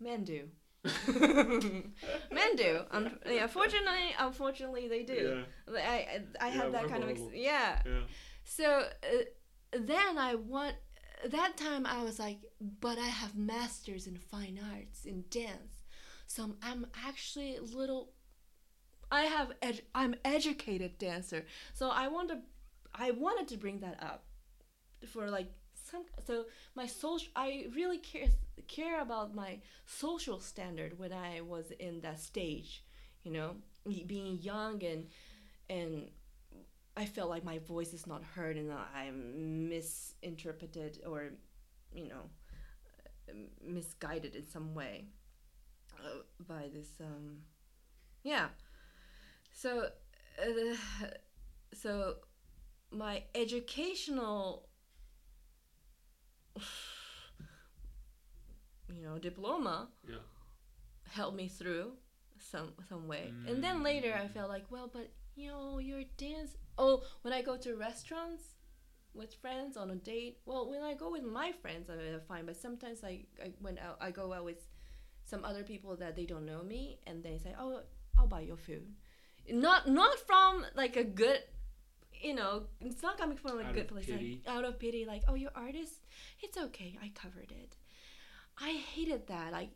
[0.00, 0.48] Men do.
[2.32, 2.80] Men do.
[2.90, 5.44] Un- yeah, fortunately, unfortunately, they do.
[5.68, 7.82] I, I, I Yeah, had that kind of ex- yeah.
[7.84, 8.00] Yeah.
[8.44, 8.64] So
[9.02, 10.74] uh, then I want
[11.26, 12.38] that time I was like,
[12.80, 15.84] but I have masters in fine arts in dance,
[16.26, 18.12] so I'm, actually a little.
[19.10, 22.38] I have ed- I'm educated dancer, so I want to,
[22.94, 24.24] I wanted to bring that up,
[25.06, 26.04] for like some.
[26.26, 26.44] So
[26.74, 28.28] my social, I really care
[28.66, 32.84] care about my social standard when I was in that stage,
[33.22, 33.56] you know,
[34.06, 35.06] being young and
[35.70, 36.10] and
[36.98, 41.30] I felt like my voice is not heard and I'm misinterpreted or,
[41.94, 42.24] you know,
[43.64, 45.06] misguided in some way
[46.04, 46.88] uh, by this.
[47.00, 47.42] Um,
[48.24, 48.48] yeah.
[49.52, 49.90] So,
[50.42, 50.76] uh,
[51.72, 52.16] so
[52.90, 54.68] my educational,
[58.92, 60.16] you know, diploma Yeah.
[61.12, 61.92] helped me through
[62.40, 63.32] some some way.
[63.46, 66.56] And then later I felt like, well, but you know, your dance.
[66.78, 68.44] Oh, when I go to restaurants
[69.14, 70.38] with friends on a date.
[70.46, 71.98] Well, when I go with my friends, I'm
[72.28, 72.46] fine.
[72.46, 74.62] But sometimes I, I when out, I go out with
[75.24, 77.80] some other people that they don't know me, and they say, "Oh,
[78.16, 78.86] I'll buy your food."
[79.50, 81.40] Not not from like a good.
[82.20, 84.06] You know, it's not coming from a Out good place.
[84.06, 84.42] pity.
[84.44, 86.00] Like, out of pity, like, oh, you're artist.
[86.42, 86.98] It's okay.
[87.00, 87.76] I covered it.
[88.60, 89.52] I hated that.
[89.52, 89.70] Like,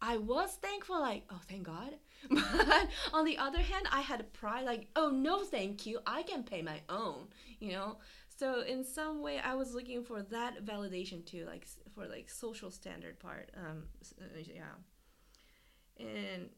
[0.00, 1.92] I was thankful, like, oh, thank God.
[2.30, 6.00] But on the other hand, I had pride, like, oh, no, thank you.
[6.06, 7.28] I can pay my own,
[7.60, 7.98] you know?
[8.28, 12.70] So in some way, I was looking for that validation too, like for like social
[12.70, 13.50] standard part.
[13.56, 13.84] Um,
[14.20, 14.74] uh, yeah.
[15.98, 16.48] And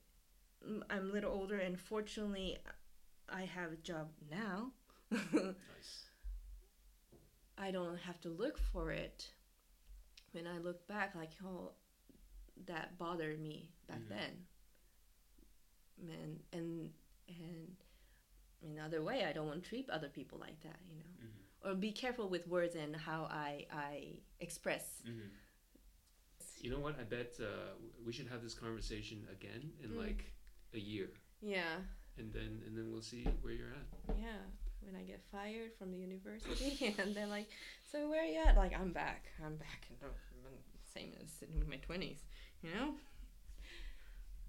[0.90, 2.58] I'm a little older, and fortunately,
[3.28, 4.72] I have a job now.
[5.32, 6.08] Nice.
[7.56, 9.30] I don't have to look for it.
[10.32, 11.72] When I look back, like, oh,
[12.66, 14.08] that bothered me back Mhm.
[14.08, 14.46] then.
[16.00, 16.90] And and
[17.28, 17.76] and
[18.62, 21.10] in other way, I don't want to treat other people like that, you know.
[21.26, 21.70] Mhm.
[21.70, 25.02] Or be careful with words and how I I express.
[25.06, 25.30] Mhm.
[26.60, 26.98] You know what?
[26.98, 27.74] I bet uh,
[28.06, 29.96] we should have this conversation again in Mm.
[30.06, 30.32] like
[30.72, 31.10] a year,
[31.42, 31.82] Yeah,
[32.16, 34.18] and then and then we'll see where you're at.
[34.18, 34.42] yeah.
[34.80, 37.48] When I get fired from the university, and they're like,
[37.90, 39.22] "So where are you at?" Like, I'm back.
[39.42, 39.86] I'm back.
[39.90, 40.14] And I'm
[40.94, 42.22] same as sitting in my twenties,
[42.62, 42.94] you know.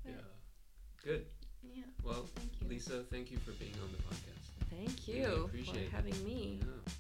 [0.05, 0.21] Yeah.
[1.03, 1.25] Good.
[1.73, 1.83] Yeah.
[2.03, 2.51] Well, Thank.
[2.69, 4.69] Lisa, thank you for being on the podcast.
[4.69, 5.89] Thank Really you appreciate it.
[5.89, 6.59] for having me.
[6.61, 6.93] Yeah.